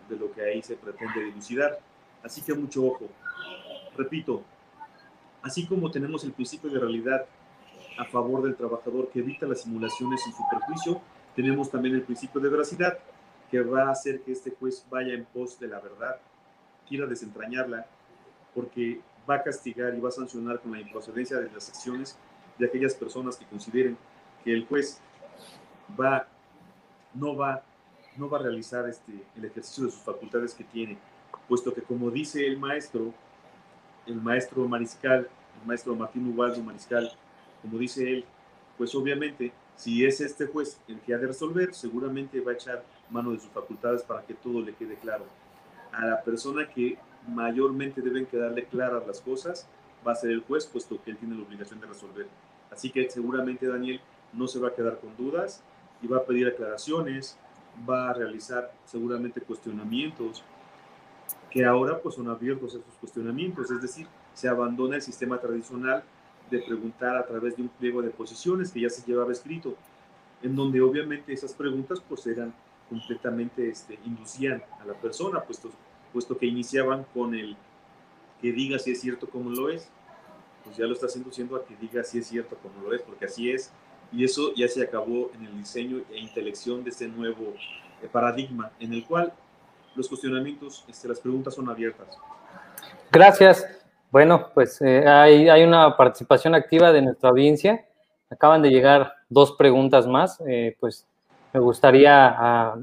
[0.09, 1.79] De lo que ahí se pretende dilucidar.
[2.23, 3.07] Así que mucho ojo.
[3.95, 4.43] Repito,
[5.41, 7.25] así como tenemos el principio de realidad
[7.97, 11.01] a favor del trabajador que evita las simulaciones sin su perjuicio,
[11.35, 12.97] tenemos también el principio de veracidad
[13.49, 16.17] que va a hacer que este juez vaya en pos de la verdad,
[16.87, 17.85] quiera desentrañarla,
[18.53, 22.17] porque va a castigar y va a sancionar con la improcedencia de las acciones
[22.57, 23.97] de aquellas personas que consideren
[24.43, 24.99] que el juez
[25.99, 26.27] va,
[27.13, 27.63] no va,
[28.17, 30.97] no va a realizar este, el ejercicio de sus facultades que tiene,
[31.47, 33.13] puesto que como dice el maestro,
[34.05, 35.27] el maestro mariscal,
[35.61, 37.11] el maestro Martín Ubaldo Mariscal,
[37.61, 38.25] como dice él,
[38.77, 42.83] pues obviamente si es este juez el que ha de resolver, seguramente va a echar
[43.09, 45.25] mano de sus facultades para que todo le quede claro.
[45.91, 46.97] A la persona que
[47.27, 49.67] mayormente deben quedarle claras las cosas
[50.05, 52.27] va a ser el juez, puesto que él tiene la obligación de resolver.
[52.75, 54.01] Así que seguramente Daniel
[54.33, 55.63] no se va a quedar con dudas
[56.01, 57.37] y va a pedir aclaraciones,
[57.89, 60.43] va a realizar seguramente cuestionamientos,
[61.49, 66.03] que ahora pues son abiertos esos cuestionamientos, es decir, se abandona el sistema tradicional
[66.51, 69.75] de preguntar a través de un pliego de posiciones que ya se llevaba escrito,
[70.43, 72.53] en donde obviamente esas preguntas pues eran
[72.89, 75.71] completamente, este, inducían a la persona, puesto,
[76.11, 77.55] puesto que iniciaban con el
[78.41, 79.89] que diga si es cierto como lo es,
[80.65, 83.25] pues ya lo estás induciendo a que diga si es cierto como lo es, porque
[83.25, 83.71] así es,
[84.11, 87.53] y eso ya se acabó en el diseño e intelección de este nuevo
[88.01, 89.31] eh, paradigma, en el cual
[89.95, 92.17] los cuestionamientos, este, las preguntas son abiertas.
[93.11, 93.65] Gracias.
[94.11, 97.85] Bueno, pues eh, hay, hay, una participación activa de nuestra audiencia.
[98.29, 100.41] Acaban de llegar dos preguntas más.
[100.47, 101.05] Eh, pues
[101.53, 102.77] me gustaría ah,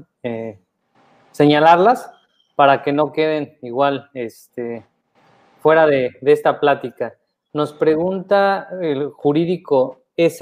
[1.31, 2.11] señalarlas
[2.55, 4.85] para que no queden igual este,
[5.61, 7.15] fuera de, de esta plática.
[7.53, 10.41] Nos pregunta el jurídico EZ,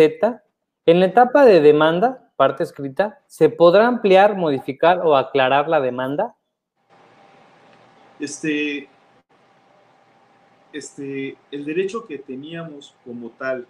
[0.86, 6.34] en la etapa de demanda, parte escrita, ¿se podrá ampliar, modificar o aclarar la demanda?
[8.18, 8.88] Este,
[10.72, 13.68] este, el derecho que teníamos como tal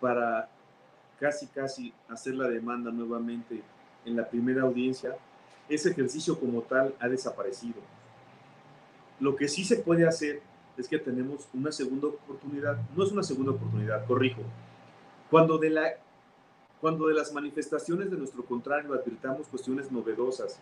[0.00, 0.48] para
[1.18, 3.60] casi, casi hacer la demanda nuevamente
[4.04, 5.16] en la primera audiencia,
[5.68, 7.80] ese ejercicio como tal ha desaparecido.
[9.18, 10.42] Lo que sí se puede hacer
[10.76, 14.42] es que tenemos una segunda oportunidad, no es una segunda oportunidad, corrijo.
[15.30, 15.94] Cuando de, la,
[16.80, 20.60] cuando de las manifestaciones de nuestro contrario advirtamos cuestiones novedosas,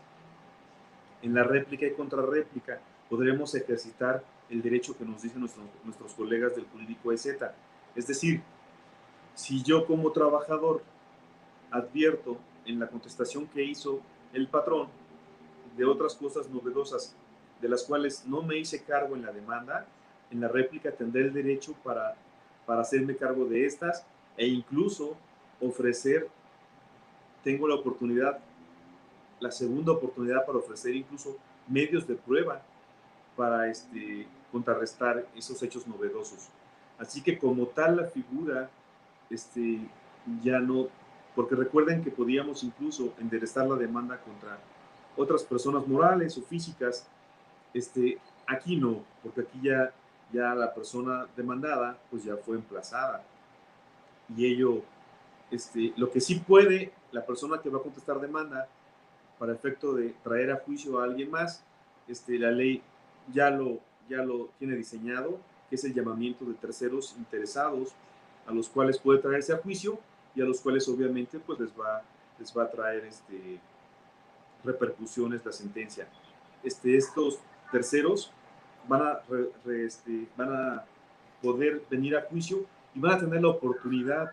[1.22, 6.66] en la réplica y contrarréplica podremos ejercitar el derecho que nos dicen nuestros colegas del
[6.66, 7.38] jurídico EZ.
[7.94, 8.42] Es decir,
[9.34, 10.82] si yo como trabajador
[11.70, 14.00] advierto en la contestación que hizo
[14.32, 14.88] el patrón
[15.76, 17.14] de otras cosas novedosas
[17.60, 19.86] de las cuales no me hice cargo en la demanda,
[20.34, 22.14] en la réplica tendré el derecho para,
[22.66, 24.04] para hacerme cargo de estas
[24.36, 25.16] e incluso
[25.60, 26.28] ofrecer,
[27.42, 28.38] tengo la oportunidad,
[29.40, 31.36] la segunda oportunidad para ofrecer incluso
[31.68, 32.60] medios de prueba
[33.36, 36.48] para este, contrarrestar esos hechos novedosos.
[36.98, 38.68] Así que como tal la figura
[39.30, 39.80] este,
[40.42, 40.88] ya no,
[41.34, 44.58] porque recuerden que podíamos incluso enderezar la demanda contra
[45.16, 47.06] otras personas morales o físicas,
[47.72, 49.92] este, aquí no, porque aquí ya,
[50.32, 53.22] ya la persona demandada pues ya fue emplazada
[54.36, 54.82] y ello,
[55.50, 58.68] este, lo que sí puede la persona que va a contestar demanda
[59.38, 61.62] para efecto de traer a juicio a alguien más,
[62.08, 62.82] este, la ley
[63.32, 67.92] ya lo, ya lo tiene diseñado, que es el llamamiento de terceros interesados
[68.46, 69.98] a los cuales puede traerse a juicio
[70.34, 72.02] y a los cuales obviamente pues les va,
[72.38, 73.58] les va a traer este,
[74.64, 76.08] repercusiones la sentencia.
[76.62, 77.38] Este, estos
[77.70, 78.32] terceros
[78.88, 79.20] van a,
[79.70, 80.84] este, van a
[81.42, 82.64] poder venir a juicio
[82.94, 84.32] y van a tener la oportunidad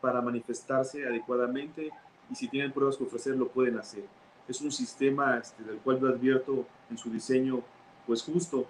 [0.00, 1.90] para manifestarse adecuadamente
[2.30, 4.04] y si tienen pruebas que ofrecer lo pueden hacer.
[4.48, 7.62] Es un sistema este, del cual yo advierto en su diseño
[8.06, 8.66] pues justo,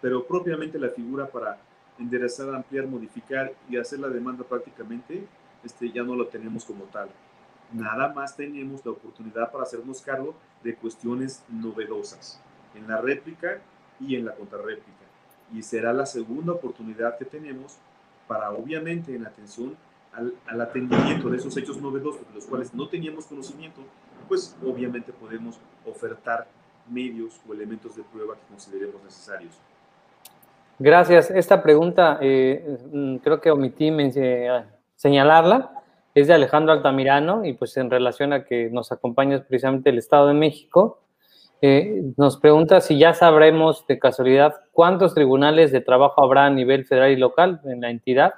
[0.00, 1.58] pero propiamente la figura para
[1.98, 5.26] enderezar, ampliar, modificar y hacer la demanda prácticamente,
[5.64, 7.08] este, ya no lo tenemos como tal.
[7.72, 12.40] Nada más tenemos la oportunidad para hacernos cargo de cuestiones novedosas
[12.74, 13.60] en la réplica
[14.00, 14.92] y en la contrarréplica.
[15.52, 17.76] Y será la segunda oportunidad que tenemos
[18.26, 19.76] para, obviamente, en atención
[20.12, 23.82] al, al atendimiento de esos hechos novedosos de los cuales no teníamos conocimiento,
[24.28, 26.46] pues obviamente podemos ofertar
[26.90, 29.52] medios o elementos de prueba que consideremos necesarios.
[30.78, 31.30] Gracias.
[31.30, 33.90] Esta pregunta eh, mm, creo que omití
[34.94, 35.72] señalarla.
[36.14, 40.28] Es de Alejandro Altamirano y pues en relación a que nos acompaña precisamente el Estado
[40.28, 41.02] de México.
[41.62, 46.84] Eh, nos pregunta si ya sabremos de casualidad cuántos tribunales de trabajo habrá a nivel
[46.84, 48.34] federal y local en la entidad,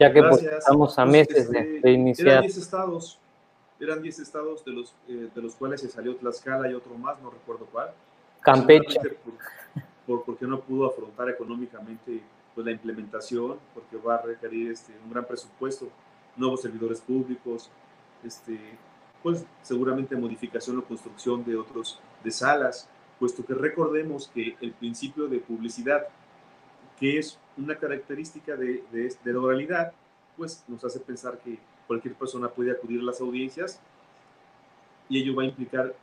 [0.00, 2.28] ya que pues, estamos a pues, meses de, este, de, iniciar.
[2.28, 3.20] Eran 10 estados,
[3.78, 7.20] eran 10 estados de los, eh, de los cuales se salió Tlaxcala y otro más,
[7.20, 7.90] no recuerdo cuál.
[8.40, 8.98] Campeche
[10.06, 12.22] por, porque no pudo afrontar económicamente
[12.54, 15.88] pues, la implementación, porque va a requerir este, un gran presupuesto,
[16.36, 17.70] nuevos servidores públicos,
[18.24, 18.58] este,
[19.22, 25.28] pues seguramente modificación o construcción de otros de salas, puesto que recordemos que el principio
[25.28, 26.06] de publicidad,
[26.98, 29.92] que es una característica de, de, de la oralidad,
[30.36, 33.80] pues nos hace pensar que cualquier persona puede acudir a las audiencias
[35.08, 35.94] y ello va a implicar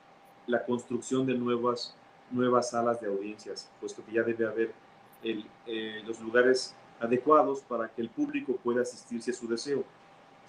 [0.46, 1.96] la construcción de nuevas
[2.32, 4.74] nuevas salas de audiencias, puesto que ya debe haber
[5.24, 9.84] eh, los lugares adecuados para que el público pueda asistirse a su deseo.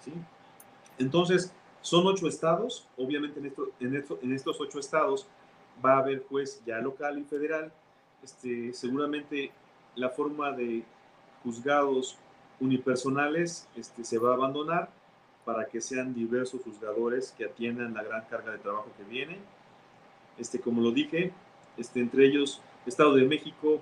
[0.03, 0.13] ¿sí?
[0.97, 1.51] Entonces,
[1.81, 5.27] son ocho estados, obviamente en, esto, en, esto, en estos ocho estados
[5.83, 7.71] va a haber juez ya local y federal,
[8.23, 9.51] este, seguramente
[9.95, 10.83] la forma de
[11.43, 12.17] juzgados
[12.59, 14.89] unipersonales este, se va a abandonar
[15.45, 19.39] para que sean diversos juzgadores que atiendan la gran carga de trabajo que viene.
[20.37, 21.33] Este, como lo dije,
[21.77, 23.81] este, entre ellos Estado de México,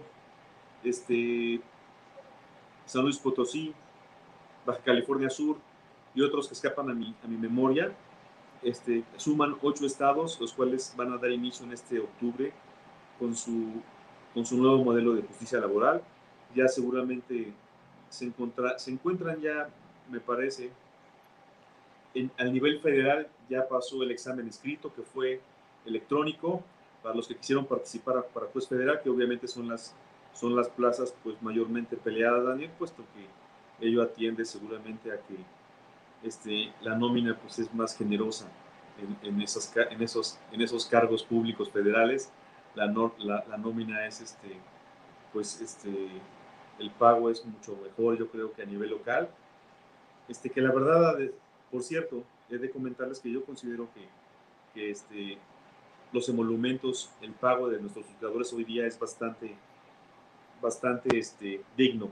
[0.84, 1.62] este,
[2.86, 3.74] San Luis Potosí,
[4.66, 5.58] Baja California Sur
[6.16, 7.92] y otros que escapan a mi, a mi memoria,
[8.62, 12.52] este, suman ocho estados, los cuales van a dar inicio en este octubre
[13.18, 13.82] con su,
[14.34, 16.02] con su nuevo modelo de justicia laboral.
[16.56, 17.54] Ya seguramente
[18.10, 19.70] se, encontra, se encuentran ya,
[20.10, 20.72] me parece,
[22.14, 25.42] en, al nivel federal ya pasó el examen escrito que fue
[25.86, 26.64] electrónico,
[27.02, 29.96] para los que quisieron participar para juez federal, que obviamente son las,
[30.34, 35.36] son las plazas pues mayormente peleadas, Daniel, puesto que ello atiende seguramente a que
[36.24, 38.48] este, la nómina pues es más generosa
[39.00, 42.32] en, en, esos, en, esos, en esos cargos públicos federales.
[42.76, 44.58] La, la, la, nómina es, este,
[45.34, 46.10] pues, este,
[46.78, 49.30] el pago es mucho mejor, yo creo que a nivel local.
[50.28, 51.18] Este, que la verdad,
[51.72, 54.08] por cierto, he de comentarles que yo considero que,
[54.74, 55.38] que este,
[56.12, 59.56] los emolumentos, el pago de nuestros jugadores hoy día es bastante,
[60.62, 62.12] bastante este, digno,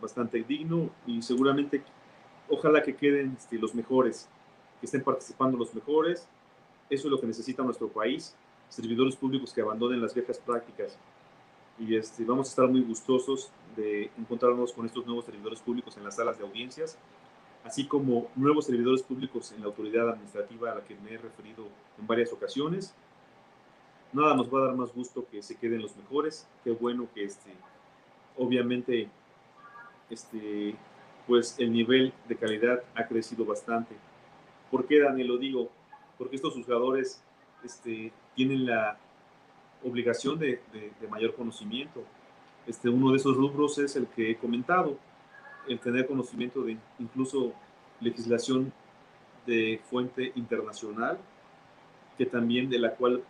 [0.00, 1.82] bastante digno y seguramente
[2.54, 4.28] ojalá que queden este, los mejores,
[4.80, 6.26] que estén participando los mejores.
[6.90, 8.34] Eso es lo que necesita nuestro país,
[8.68, 10.98] servidores públicos que abandonen las viejas prácticas.
[11.78, 16.04] Y este, vamos a estar muy gustosos de encontrarnos con estos nuevos servidores públicos en
[16.04, 16.96] las salas de audiencias,
[17.64, 21.66] así como nuevos servidores públicos en la autoridad administrativa a la que me he referido
[21.98, 22.94] en varias ocasiones
[24.14, 26.46] nada nos va a dar más gusto que se queden los mejores.
[26.62, 27.50] Qué bueno que este,
[28.36, 29.08] obviamente,
[30.08, 30.74] este,
[31.26, 33.94] pues el nivel de calidad ha crecido bastante.
[34.70, 35.70] ¿Por qué, Daniel, lo digo?
[36.18, 37.22] Porque estos jugadores
[37.64, 38.98] este, tienen la
[39.82, 40.60] obligación de,
[41.10, 42.02] mayor conocimiento.
[42.66, 44.98] Este, uno de esos rubros es el que he comentado,
[45.68, 47.52] el tener conocimiento de incluso
[48.00, 48.72] legislación
[49.46, 51.18] de fuente internacional,
[52.16, 53.22] que también de la cual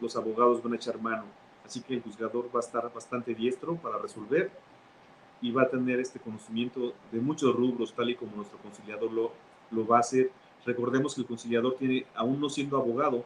[0.00, 1.24] los abogados van a echar mano.
[1.64, 4.50] Así que el juzgador va a estar bastante diestro para resolver
[5.42, 9.32] y va a tener este conocimiento de muchos rubros, tal y como nuestro conciliador lo,
[9.72, 10.30] lo va a hacer.
[10.64, 13.24] Recordemos que el conciliador tiene, aún no siendo abogado,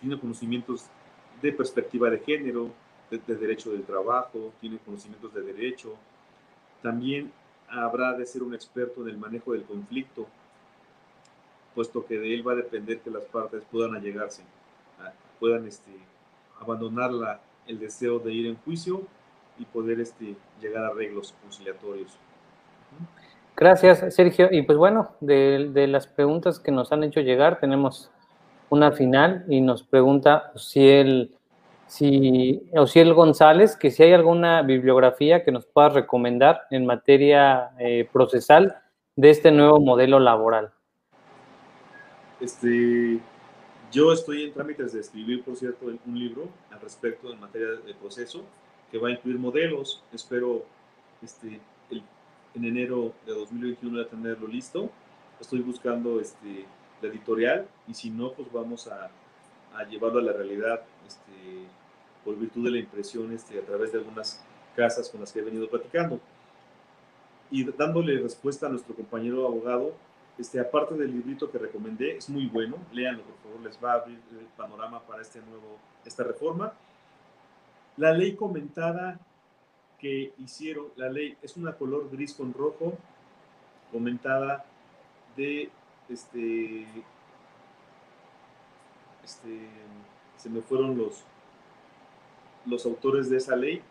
[0.00, 0.86] tiene conocimientos
[1.40, 2.70] de perspectiva de género,
[3.10, 5.94] de, de derecho del trabajo, tiene conocimientos de derecho.
[6.82, 7.32] También
[7.68, 10.26] habrá de ser un experto en el manejo del conflicto,
[11.76, 14.42] puesto que de él va a depender que las partes puedan allegarse,
[15.38, 15.92] puedan este,
[16.60, 19.06] abandonar la, el deseo de ir en juicio
[19.58, 22.18] y poder este, llegar a arreglos conciliatorios.
[23.56, 24.48] Gracias, Sergio.
[24.50, 28.10] Y pues bueno, de, de, las preguntas que nos han hecho llegar, tenemos
[28.70, 31.36] una final y nos pregunta si el,
[31.92, 38.08] si, el González, que si hay alguna bibliografía que nos pueda recomendar en materia eh,
[38.10, 38.76] procesal
[39.14, 40.72] de este nuevo modelo laboral.
[42.40, 43.20] Este,
[43.92, 47.94] yo estoy en trámites de escribir, por cierto, un libro al respecto en materia de
[47.94, 48.42] proceso
[48.92, 50.04] que va a incluir modelos.
[50.12, 50.64] Espero
[51.22, 51.58] este,
[52.54, 54.90] en enero de 2021 ya tenerlo listo.
[55.40, 56.66] Estoy buscando este,
[57.00, 59.10] la editorial y si no, pues vamos a,
[59.74, 61.66] a llevarlo a la realidad este,
[62.22, 64.44] por virtud de la impresión este, a través de algunas
[64.76, 66.20] casas con las que he venido platicando.
[67.50, 69.94] Y dándole respuesta a nuestro compañero abogado,
[70.38, 73.96] este, aparte del librito que recomendé, es muy bueno, léanlo por favor, les va a
[73.96, 76.74] abrir el panorama para este nuevo, esta reforma.
[77.96, 79.20] La ley comentada
[79.98, 82.94] que hicieron, la ley es una color gris con rojo,
[83.92, 84.64] comentada
[85.36, 85.70] de,
[86.08, 86.86] este,
[89.22, 89.68] este,
[90.36, 91.22] se me fueron los,
[92.66, 93.82] los autores de esa ley,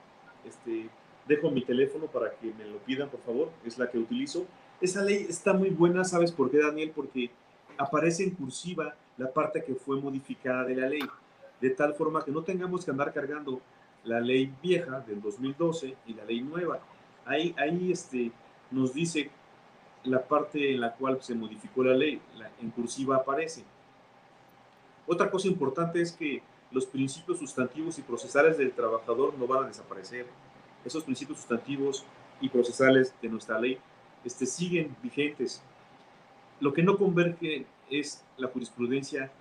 [0.45, 0.89] este,
[1.27, 4.45] dejo mi teléfono para que me lo pidan, por favor, es la que utilizo,
[4.81, 6.91] esa ley está muy buena, ¿sabes por qué, Daniel?
[6.93, 7.29] Porque
[7.77, 11.03] aparece en cursiva la parte que fue modificada de la ley,
[11.61, 13.61] de tal forma que no tengamos que andar cargando
[14.03, 16.79] la ley vieja del 2012 y la ley nueva.
[17.25, 18.31] Ahí, ahí este,
[18.71, 19.29] nos dice
[20.03, 22.19] la parte en la cual se modificó la ley,
[22.61, 23.63] en cursiva aparece.
[25.05, 26.41] Otra cosa importante es que
[26.71, 30.25] los principios sustantivos y procesales del trabajador no van a desaparecer.
[30.85, 32.05] Esos principios sustantivos
[32.39, 33.77] y procesales de nuestra ley
[34.23, 35.61] este, siguen vigentes.
[36.59, 39.31] Lo que no converge es la jurisprudencia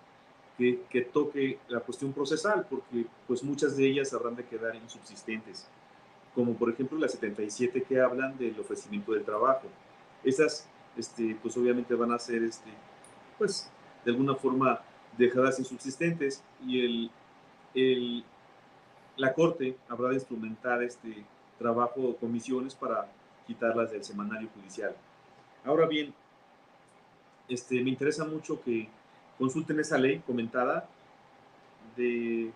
[0.61, 5.67] que, que, toque la cuestión procesal, porque pues muchas de ellas habrán de quedar insubsistentes,
[6.35, 9.69] como por ejemplo las 77 que hablan del ofrecimiento del trabajo.
[10.23, 12.69] Esas, este, pues obviamente van a ser, este,
[13.39, 13.71] pues,
[14.05, 14.83] de alguna forma
[15.17, 17.11] dejadas insubsistentes y el,
[17.75, 18.25] el,
[19.17, 21.25] la Corte habrá de instrumentar este
[21.59, 23.11] trabajo o comisiones para
[23.47, 24.95] quitarlas del semanario judicial.
[25.65, 26.13] Ahora bien,
[27.49, 28.91] este, me interesa mucho que
[29.41, 30.87] consulten esa ley comentada
[31.97, 32.53] de,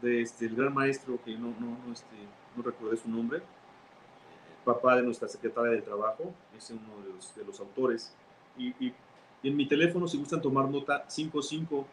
[0.00, 2.16] de este, el gran maestro que no, no, no, este,
[2.56, 3.42] no recordé su nombre,
[4.64, 8.16] papá de nuestra secretaria de Trabajo, es uno de los, de los autores.
[8.56, 8.94] Y, y,
[9.42, 11.86] en mi teléfono, si gustan tomar nota, 55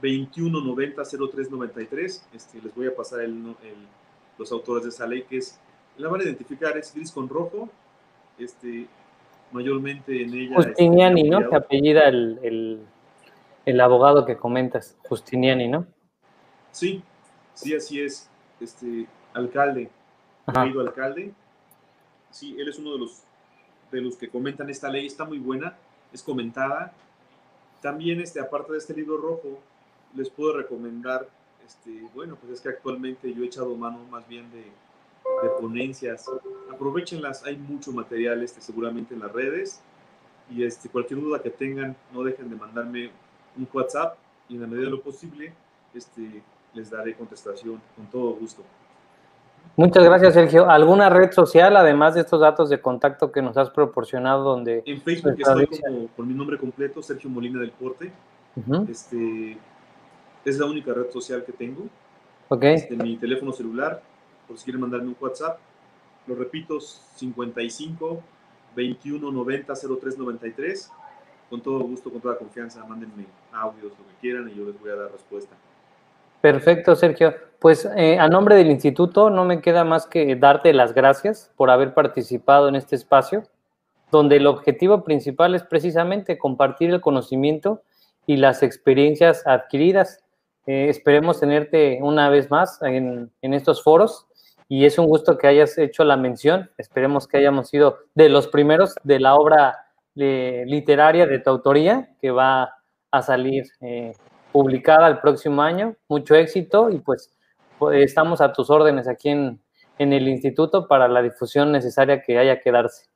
[0.00, 1.02] 21 90
[1.32, 3.88] 03 93, este, les voy a pasar el, el,
[4.38, 5.58] los autores de esa ley, que es
[5.96, 7.68] la van a identificar, es gris con rojo,
[8.38, 8.86] este,
[9.50, 10.54] mayormente en ella...
[10.54, 11.50] Justiniani, ¿no?
[11.50, 12.80] Que apellida el, el,
[13.64, 15.86] el, abogado que comentas, Justiniani, ¿no?
[16.72, 17.02] Sí,
[17.54, 18.28] sí, así es.
[18.60, 19.90] Este, alcalde,
[20.52, 21.32] querido alcalde.
[22.30, 23.22] Sí, él es uno de los,
[23.90, 25.06] de los que comentan esta ley.
[25.06, 25.76] Está muy buena,
[26.12, 26.92] es comentada.
[27.80, 29.58] También, este, aparte de este libro rojo,
[30.14, 31.28] les puedo recomendar,
[31.66, 34.64] este, bueno, pues es que actualmente yo he echado mano más bien de,
[35.42, 36.26] de ponencias.
[36.72, 39.80] Aprovechenlas, hay mucho material este, seguramente en las redes.
[40.50, 43.10] Y este, cualquier duda que tengan, no dejen de mandarme
[43.56, 44.16] un WhatsApp
[44.48, 45.52] y en la medida de lo posible
[45.94, 46.42] este,
[46.74, 48.62] les daré contestación con todo gusto.
[49.76, 50.68] Muchas gracias, Sergio.
[50.68, 54.82] ¿Alguna red social, además de estos datos de contacto que nos has proporcionado, donde...
[54.84, 58.12] En Facebook estoy como, con mi nombre completo, Sergio Molina del Porte.
[58.88, 59.56] este,
[60.44, 61.84] es la única red social que tengo.
[62.48, 62.74] Okay.
[62.74, 64.02] Este, mi teléfono celular,
[64.48, 65.58] por si quieren mandarme un WhatsApp.
[66.26, 68.22] Lo repito, 55
[68.74, 70.90] 21 90 03 93.
[71.50, 74.90] Con todo gusto, con toda confianza, mándenme audios, lo que quieran y yo les voy
[74.90, 75.54] a dar respuesta.
[76.40, 77.34] Perfecto, Sergio.
[77.58, 81.68] Pues eh, a nombre del instituto no me queda más que darte las gracias por
[81.68, 83.42] haber participado en este espacio,
[84.10, 87.82] donde el objetivo principal es precisamente compartir el conocimiento
[88.26, 90.24] y las experiencias adquiridas.
[90.66, 94.26] Eh, esperemos tenerte una vez más en, en estos foros
[94.68, 96.70] y es un gusto que hayas hecho la mención.
[96.78, 102.30] Esperemos que hayamos sido de los primeros de la obra literaria de tu autoría que
[102.30, 102.74] va
[103.10, 104.12] a salir eh,
[104.52, 105.96] publicada el próximo año.
[106.08, 107.30] Mucho éxito y pues,
[107.78, 109.60] pues estamos a tus órdenes aquí en,
[109.98, 113.06] en, el instituto para la difusión necesaria que haya que darse.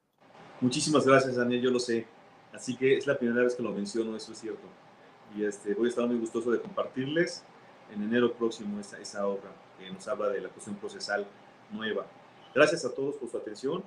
[0.61, 2.07] Muchísimas gracias, Daniel, yo lo sé.
[2.53, 4.67] Así que es la primera vez que lo menciono, eso es cierto.
[5.37, 7.45] Y este, voy a estar muy gustoso de compartirles
[7.93, 11.27] en enero próximo esa, esa obra que nos habla de la cuestión procesal
[11.71, 12.07] nueva.
[12.55, 13.83] Gracias a todos por su atención.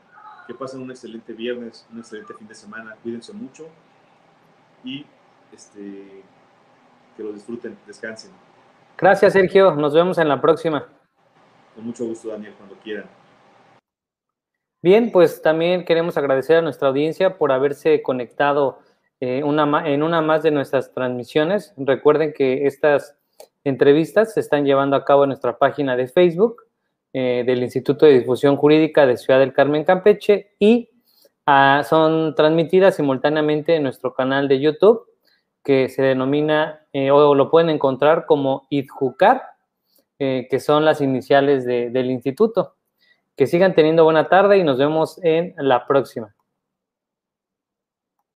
[0.48, 2.96] Que pasen un excelente viernes, un excelente fin de semana.
[3.04, 3.68] Cuídense mucho
[4.84, 5.06] y
[5.54, 6.24] este,
[7.16, 8.32] que lo disfruten, descansen.
[8.98, 9.76] Gracias, Sergio.
[9.76, 10.88] Nos vemos en la próxima.
[11.76, 13.06] Con mucho gusto, Daniel, cuando quieran.
[14.82, 18.80] Bien, pues también queremos agradecer a nuestra audiencia por haberse conectado
[19.20, 21.74] eh, una, en una más de nuestras transmisiones.
[21.78, 23.18] Recuerden que estas
[23.64, 26.67] entrevistas se están llevando a cabo en nuestra página de Facebook
[27.20, 30.92] eh, del Instituto de Difusión Jurídica de Ciudad del Carmen, Campeche, y
[31.48, 35.02] ah, son transmitidas simultáneamente en nuestro canal de YouTube
[35.64, 39.42] que se denomina eh, o lo pueden encontrar como IDJUCAR,
[40.20, 42.76] eh, que son las iniciales del instituto.
[43.36, 46.36] Que sigan teniendo buena tarde y nos vemos en la próxima.